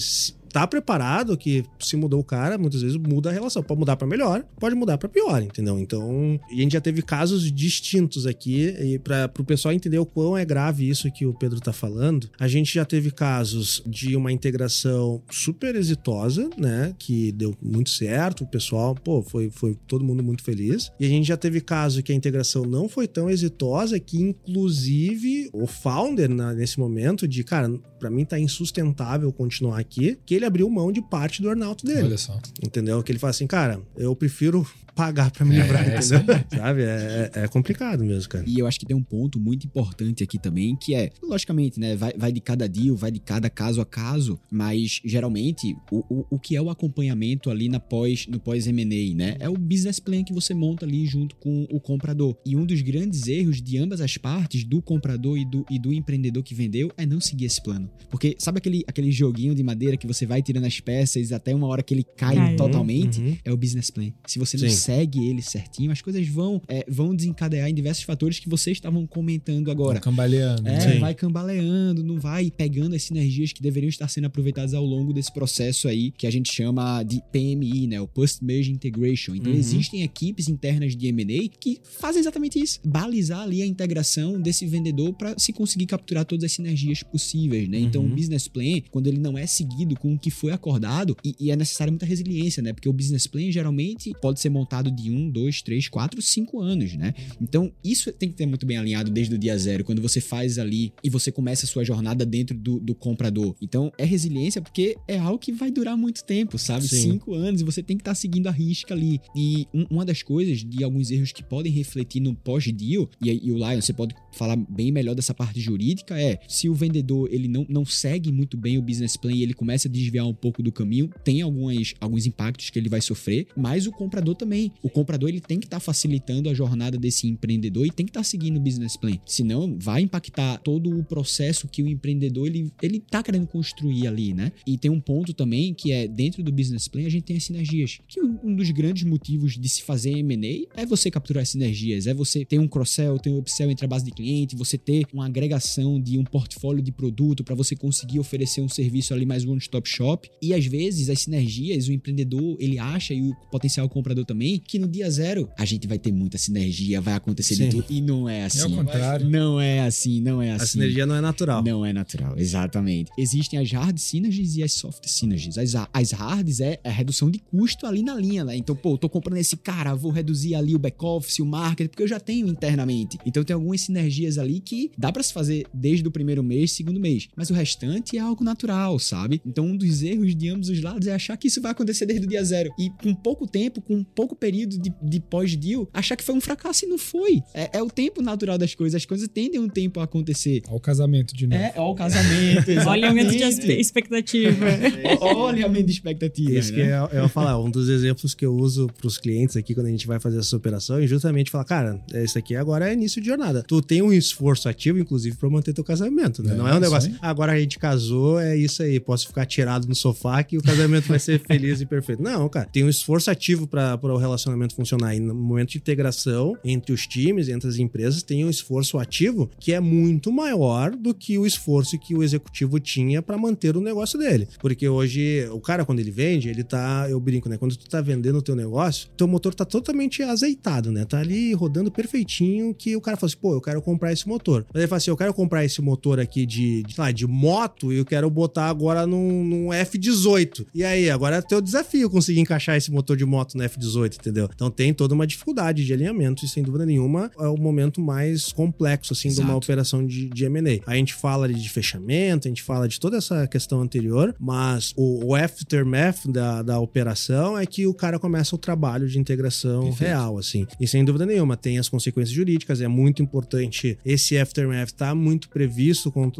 [0.50, 3.62] estar preparado que se mudou o cara, muitas vezes muda a relação.
[3.62, 5.78] Pode mudar pra melhor, pode mudar pra pior, entendeu?
[5.78, 10.36] Então, a gente já teve casos distintos aqui e para pro pessoal entender o quão
[10.36, 12.28] é grave isso que o Pedro tá falando.
[12.38, 18.44] A gente já teve casos de uma integração super exitosa, né, que deu muito certo,
[18.44, 20.90] o pessoal, pô, foi foi todo mundo muito feliz.
[20.98, 25.50] E a gente já teve caso que a integração não foi tão exitosa que inclusive
[25.52, 27.70] o founder nesse momento de, cara,
[28.00, 32.02] para mim tá insustentável continuar aqui, que ele abriu mão de parte do earnout dele.
[32.02, 32.36] Olha só.
[32.64, 33.02] Entendeu?
[33.02, 36.40] Que ele fala assim, cara, eu prefiro pagar pra me É, livrar, é entendeu?
[36.50, 36.82] Sabe?
[36.82, 38.44] É, é- é complicado mesmo, cara.
[38.46, 41.94] E eu acho que tem um ponto muito importante aqui também, que é, logicamente, né,
[41.96, 46.26] vai, vai de cada deal, vai de cada caso a caso, mas geralmente o, o,
[46.30, 50.24] o que é o acompanhamento ali na pós, no pós-M&A, né, é o business plan
[50.24, 52.36] que você monta ali junto com o comprador.
[52.44, 55.92] E um dos grandes erros de ambas as partes, do comprador e do, e do
[55.92, 57.89] empreendedor que vendeu, é não seguir esse plano.
[58.10, 61.68] Porque sabe aquele, aquele joguinho de madeira que você vai tirando as peças até uma
[61.68, 63.20] hora que ele cai totalmente?
[63.20, 63.36] Uhum.
[63.44, 64.10] é o business plan.
[64.26, 64.74] Se você não Sim.
[64.74, 69.06] segue ele certinho, as coisas vão, é, vão desencadear em diversos fatores que vocês estavam
[69.06, 70.00] comentando agora.
[70.00, 70.66] Cambaleando.
[70.68, 70.92] É, né?
[70.94, 70.98] Sim.
[70.98, 75.32] vai cambaleando, não vai pegando as sinergias que deveriam estar sendo aproveitadas ao longo desse
[75.32, 78.00] processo aí, que a gente chama de PMI, né?
[78.00, 79.34] O Post Merge Integration.
[79.34, 79.58] Então, Uhum.
[79.58, 82.80] existem equipes internas de M&A que fazem exatamente isso.
[82.84, 87.79] Balizar ali a integração desse vendedor para se conseguir capturar todas as sinergias possíveis, né?
[87.82, 88.12] Então, Uhum.
[88.12, 91.50] o business plan, quando ele não é seguido com o que foi acordado, e, e
[91.50, 92.72] é necessária muita resiliência, né?
[92.72, 96.94] Porque o business plan, geralmente, pode ser montado de um, dois, três, quatro, cinco anos,
[96.96, 97.14] né?
[97.40, 100.58] Então, isso tem que ter muito bem alinhado desde o dia zero, quando você faz
[100.58, 103.54] ali e você começa a sua jornada dentro do, do comprador.
[103.60, 106.86] Então, é resiliência porque é algo que vai durar muito tempo, sabe?
[106.88, 107.12] Sim.
[107.12, 109.20] Cinco anos e você tem que estar seguindo a risca ali.
[109.36, 113.40] E um- uma das coisas, de alguns erros que podem refletir no pós-deal, e, aí,
[113.42, 117.28] e o Lion, você pode falar bem melhor dessa parte jurídica, é se o vendedor
[117.32, 120.34] ele não, não segue muito bem o business plan e ele começa a desviar um
[120.34, 124.72] pouco do caminho, tem algumas, alguns impactos que ele vai sofrer, mas o comprador também.
[124.82, 128.24] O comprador ele tem que estar facilitando a jornada desse empreendedor e tem que estar
[128.24, 129.16] seguindo o business plan.
[129.24, 134.34] Senão, vai impactar todo o processo que o empreendedor ele, ele tá querendo construir ali,
[134.34, 134.52] né?
[134.66, 137.44] E tem um ponto também que é dentro do business plan a gente tem as
[137.44, 137.98] sinergias.
[138.08, 142.14] Que um dos grandes motivos de se fazer M&A é você capturar as sinergias, é
[142.14, 145.26] você ter um cross-sell, ter um upsell entre a base de cliente, você ter uma
[145.26, 149.88] agregação de um portfólio de produto para você conseguir oferecer um serviço ali mais one-stop
[149.88, 150.30] shop.
[150.40, 154.78] E às vezes as sinergias, o empreendedor, ele acha e o potencial comprador também, que
[154.78, 157.70] no dia zero a gente vai ter muita sinergia, vai acontecer de Sim.
[157.70, 157.86] tudo.
[157.90, 158.60] E não é assim.
[158.60, 159.28] É o contrário.
[159.28, 160.62] Não é assim, não é assim.
[160.62, 161.62] A sinergia não é natural.
[161.62, 163.10] Não é natural, exatamente.
[163.18, 165.58] Existem as hard synergies e as soft synergies.
[165.58, 168.56] As, as hards é a redução de custo ali na linha, né?
[168.56, 172.08] Então, pô, tô comprando esse cara, vou reduzir ali o back-office, o marketing, porque eu
[172.08, 173.18] já tenho internamente.
[173.26, 177.00] Então, tem algumas sinergias ali que dá pra se fazer desde o primeiro mês, segundo
[177.00, 177.28] mês.
[177.36, 179.40] Mas o restante é algo natural, sabe?
[179.46, 182.26] Então, um dos erros de ambos os lados é achar que isso vai acontecer desde
[182.26, 182.70] o dia zero.
[182.78, 186.84] E com pouco tempo, com pouco período de, de pós-deal, achar que foi um fracasso
[186.84, 187.42] e não foi.
[187.54, 188.96] É, é o tempo natural das coisas.
[188.96, 190.62] As coisas tendem um tempo a acontecer.
[190.66, 191.60] Olha o casamento de novo.
[191.62, 192.70] É, ó, o casamento.
[192.86, 194.66] Olha o aumento de expectativa.
[195.20, 196.52] Olha o aumento de expectativa.
[196.52, 196.98] Isso que né?
[196.98, 199.90] eu, eu ia falar, um dos exemplos que eu uso pros clientes aqui quando a
[199.90, 203.28] gente vai fazer essa operação é justamente falar, cara, isso aqui agora é início de
[203.28, 203.62] jornada.
[203.66, 206.52] Tu tem um esforço ativo, inclusive, pra manter teu casamento, né?
[206.52, 207.18] É, Não é um negócio, aí.
[207.20, 210.62] "Ah, agora a gente casou, é isso aí, posso ficar tirado no sofá que o
[210.62, 212.22] casamento vai ser feliz e perfeito.
[212.22, 215.14] Não, cara, tem um esforço ativo para o relacionamento funcionar.
[215.14, 219.50] E no momento de integração entre os times, entre as empresas, tem um esforço ativo
[219.58, 223.80] que é muito maior do que o esforço que o executivo tinha para manter o
[223.80, 224.48] negócio dele.
[224.60, 227.56] Porque hoje, o cara, quando ele vende, ele tá, eu brinco, né?
[227.56, 231.04] Quando tu tá vendendo o teu negócio, teu motor tá totalmente azeitado, né?
[231.04, 234.66] Tá ali rodando perfeitinho que o cara fala assim, pô, eu quero comprar esse motor.
[234.72, 237.92] Mas ele fala assim, eu quero comprar esse motor aqui de, de, lá, de moto
[237.92, 240.66] e eu quero botar agora num, num F18.
[240.74, 244.48] E aí, agora é teu desafio conseguir encaixar esse motor de moto no F18, entendeu?
[244.54, 248.52] Então tem toda uma dificuldade de alinhamento e sem dúvida nenhuma é o momento mais
[248.52, 249.58] complexo, assim, de uma Exato.
[249.64, 250.80] operação de, de M&A.
[250.90, 255.26] A gente fala de fechamento, a gente fala de toda essa questão anterior, mas o,
[255.26, 260.00] o aftermath da, da operação é que o cara começa o trabalho de integração Perfeito.
[260.10, 260.66] real, assim.
[260.80, 265.48] E sem dúvida nenhuma, tem as consequências jurídicas, é muito importante esse aftermath tá muito
[265.48, 266.30] previsto com-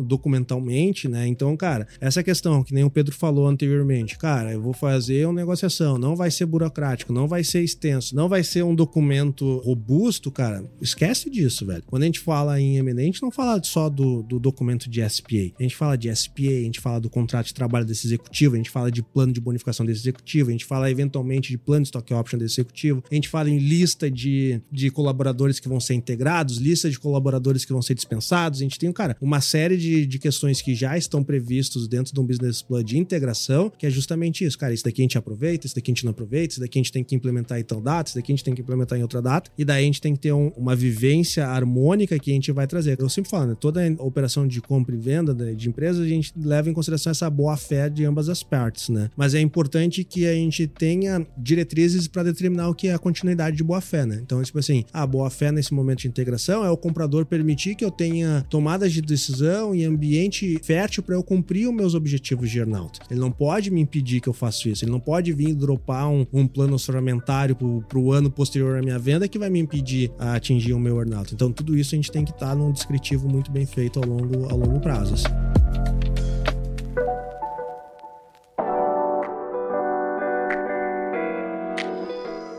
[1.09, 1.27] né?
[1.27, 5.41] Então, cara, essa questão que nem o Pedro falou anteriormente, cara, eu vou fazer uma
[5.41, 10.31] negociação, não vai ser burocrático, não vai ser extenso, não vai ser um documento robusto,
[10.31, 11.83] cara, esquece disso, velho.
[11.87, 15.09] Quando a gente fala em M&A, a gente não fala só do, do documento de
[15.09, 18.55] SPA, a gente fala de SPA, a gente fala do contrato de trabalho desse executivo,
[18.55, 21.83] a gente fala de plano de bonificação desse executivo, a gente fala eventualmente de plano
[21.83, 25.81] de stock option desse executivo, a gente fala em lista de, de colaboradores que vão
[25.81, 29.77] ser integrados, lista de colaboradores que vão ser dispensados, a gente tem, cara, uma série
[29.77, 33.87] de, de questões que já estão previstos dentro de um business plan de integração, que
[33.87, 36.55] é justamente isso, cara, isso daqui a gente aproveita, isso daqui a gente não aproveita,
[36.55, 38.55] isso daqui a gente tem que implementar em tal data, isso daqui a gente tem
[38.55, 41.47] que implementar em outra data, e daí a gente tem que ter um- uma vivência
[41.47, 42.99] harmônica que a gente vai trazer.
[43.01, 46.33] Eu sempre falo, né, toda operação de compra e venda né, de empresas, a gente
[46.37, 49.11] leva em consideração essa boa fé de ambas as partes, né?
[49.17, 53.57] Mas é importante que a gente tenha diretrizes para determinar o que é a continuidade
[53.57, 54.21] de boa fé, né?
[54.23, 57.85] Então, tipo assim, a boa fé nesse momento de integração é o comprador permitir que
[57.85, 62.59] eu tenha tomadas de decisão e ambiente fértil para eu cumprir os meus objetivos de
[62.59, 62.99] earnout.
[63.11, 64.85] Ele não pode me impedir que eu faça isso.
[64.85, 68.99] Ele não pode vir dropar um, um plano orçamentário para o ano posterior à minha
[68.99, 71.35] venda que vai me impedir a atingir o meu earnout.
[71.35, 74.07] Então, tudo isso a gente tem que estar tá num descritivo muito bem feito ao
[74.07, 75.15] longo, ao longo prazo.
[75.15, 76.30] Assim.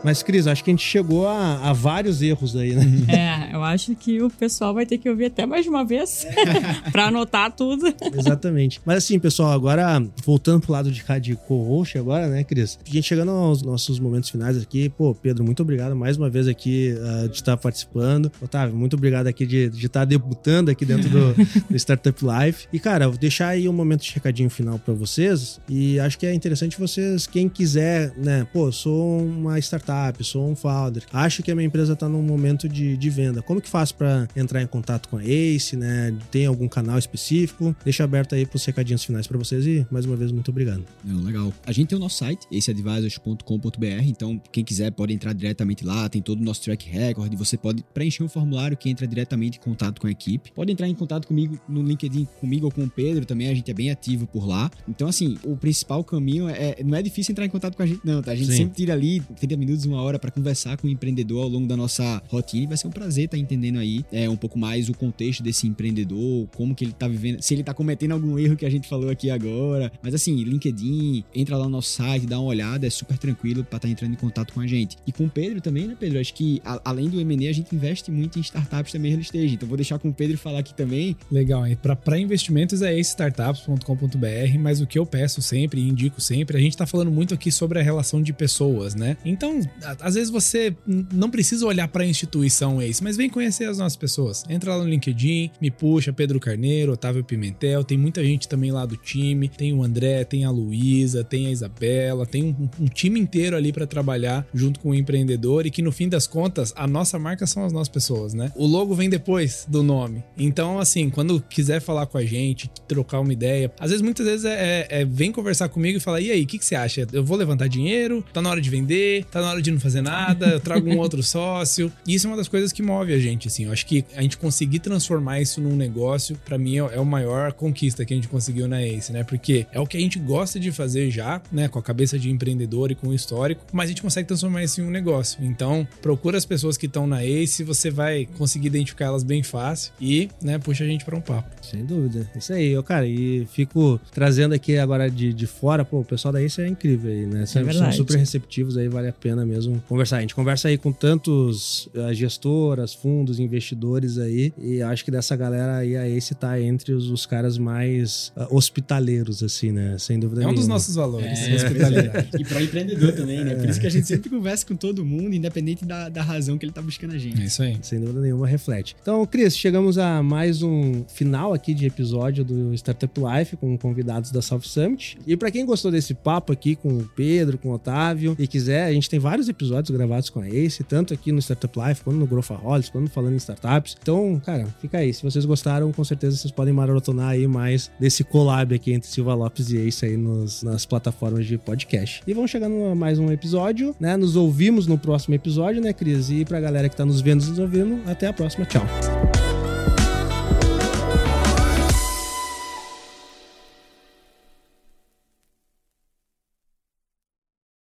[0.04, 2.82] Mas, Cris, acho que a gente chegou a, a, vários erros aí, né?
[3.12, 6.26] É, eu acho que o pessoal vai ter que ouvir até mais uma vez
[6.90, 7.92] para anotar tudo.
[8.16, 8.80] Exatamente.
[8.84, 12.78] Mas assim, pessoal, agora voltando pro lado de cá de co-host agora, né, Cris?
[12.84, 14.88] A gente chegando aos nossos momentos finais aqui.
[14.88, 18.32] Pô, Pedro, muito obrigado mais uma vez aqui uh, de estar participando.
[18.40, 21.34] Otávio, muito obrigado aqui de, de estar debutando aqui dentro do,
[21.70, 22.66] do Startup Life.
[22.72, 25.60] E, cara, vou deixar aí um momento de recadinho final para vocês.
[25.68, 30.48] E acho que é interessante vocês, quem quiser, né, pô, sou uma startup startup, sou
[30.48, 33.42] um founder, acho que a minha empresa está num momento de, de venda.
[33.42, 36.14] Como que faz para entrar em contato com a Ace, né?
[36.30, 37.76] Tem algum canal específico?
[37.84, 40.84] Deixa aberto aí para os recadinhos finais para vocês e mais uma vez muito obrigado.
[41.04, 41.52] Não, legal.
[41.66, 46.22] A gente tem o nosso site, aceadvisors.com.br, então quem quiser pode entrar diretamente lá, tem
[46.22, 50.00] todo o nosso track record, você pode preencher um formulário que entra diretamente em contato
[50.00, 50.52] com a equipe.
[50.52, 53.70] Pode entrar em contato comigo no LinkedIn, comigo ou com o Pedro também, a gente
[53.70, 54.70] é bem ativo por lá.
[54.88, 58.00] Então assim, o principal caminho é não é difícil entrar em contato com a gente
[58.04, 58.32] não, tá?
[58.32, 58.56] A gente Sim.
[58.58, 61.76] sempre tira ali 30 minutos uma hora para conversar com o empreendedor ao longo da
[61.76, 64.88] nossa rotina e vai ser um prazer estar tá entendendo aí é, um pouco mais
[64.88, 68.56] o contexto desse empreendedor, como que ele tá vivendo, se ele tá cometendo algum erro
[68.56, 69.92] que a gente falou aqui agora.
[70.02, 73.76] Mas assim, LinkedIn, entra lá no nosso site, dá uma olhada, é super tranquilo para
[73.76, 74.96] estar tá entrando em contato com a gente.
[75.06, 76.18] E com o Pedro também, né, Pedro?
[76.18, 79.54] Acho que a, além do M&A, a gente investe muito em startups também early stage.
[79.54, 81.16] Então vou deixar com o Pedro falar aqui também.
[81.30, 86.56] Legal, e para investimentos é startups.com.br, mas o que eu peço sempre e indico sempre,
[86.56, 89.16] a gente tá falando muito aqui sobre a relação de pessoas, né?
[89.24, 89.60] Então,
[90.00, 90.74] às vezes você
[91.12, 94.44] não precisa olhar para a instituição Ace, mas vem conhecer as nossas pessoas.
[94.48, 98.86] Entra lá no LinkedIn, me puxa, Pedro Carneiro, Otávio Pimentel, tem muita gente também lá
[98.86, 103.18] do time, tem o André, tem a Luísa, tem a Isabela, tem um, um time
[103.18, 106.86] inteiro ali para trabalhar junto com o empreendedor e que no fim das contas a
[106.86, 108.52] nossa marca são as nossas pessoas, né?
[108.54, 110.22] O logo vem depois do nome.
[110.36, 114.44] Então, assim, quando quiser falar com a gente, trocar uma ideia, às vezes, muitas vezes
[114.44, 117.06] é, é, é vem conversar comigo e falar: e aí, o que, que você acha?
[117.12, 118.24] Eu vou levantar dinheiro?
[118.32, 119.24] Tá na hora de vender?
[119.26, 121.92] Tá na hora de não fazer nada, eu trago um outro sócio.
[122.06, 123.64] E isso é uma das coisas que move a gente, assim.
[123.64, 127.04] Eu acho que a gente conseguir transformar isso num negócio, para mim, é, é a
[127.04, 129.24] maior conquista que a gente conseguiu na Ace, né?
[129.24, 131.68] Porque é o que a gente gosta de fazer já, né?
[131.68, 134.80] Com a cabeça de empreendedor e com o histórico, mas a gente consegue transformar isso
[134.80, 135.38] em um negócio.
[135.44, 139.92] Então, procura as pessoas que estão na Ace, você vai conseguir identificar elas bem fácil
[140.00, 141.50] e, né, puxa a gente para um papo.
[141.62, 142.30] Sem dúvida.
[142.36, 146.32] Isso aí, eu, cara, e fico trazendo aqui agora de, de fora, pô, o pessoal
[146.32, 147.46] da Ace é incrível aí, né?
[147.46, 150.18] São, é são super receptivos aí, vale a pena mesmo conversar.
[150.18, 155.34] A gente conversa aí com tantos uh, gestoras, fundos, investidores aí, e acho que dessa
[155.36, 159.96] galera aí, a Ace tá entre os, os caras mais uh, hospitaleiros, assim, né?
[159.98, 160.52] Sem dúvida nenhuma.
[160.52, 162.28] É um dos nossos valores, é, hospitalidade.
[162.38, 163.54] e para empreendedor também, né?
[163.54, 166.64] Por isso que a gente sempre conversa com todo mundo, independente da, da razão que
[166.64, 167.40] ele tá buscando a gente.
[167.40, 167.76] É isso aí.
[167.82, 168.96] Sem dúvida nenhuma, reflete.
[169.00, 174.30] Então, Cris, chegamos a mais um final aqui de episódio do Startup Life com convidados
[174.30, 175.18] da South Summit.
[175.26, 178.84] E para quem gostou desse papo aqui com o Pedro, com o Otávio, e quiser,
[178.84, 182.18] a gente tem vários episódios gravados com a Ace, tanto aqui no Startup Life, quanto
[182.18, 183.96] no Growthaholics, quanto falando em startups.
[184.02, 185.14] Então, cara, fica aí.
[185.14, 189.32] Se vocês gostaram, com certeza vocês podem maratonar aí mais desse collab aqui entre Silva
[189.32, 192.22] Lopes e Ace aí nos, nas plataformas de podcast.
[192.26, 194.18] E vamos chegando a mais um episódio, né?
[194.18, 196.28] Nos ouvimos no próximo episódio, né, Cris?
[196.28, 198.66] E pra galera que tá nos vendo e nos ouvindo, até a próxima.
[198.66, 198.84] Tchau.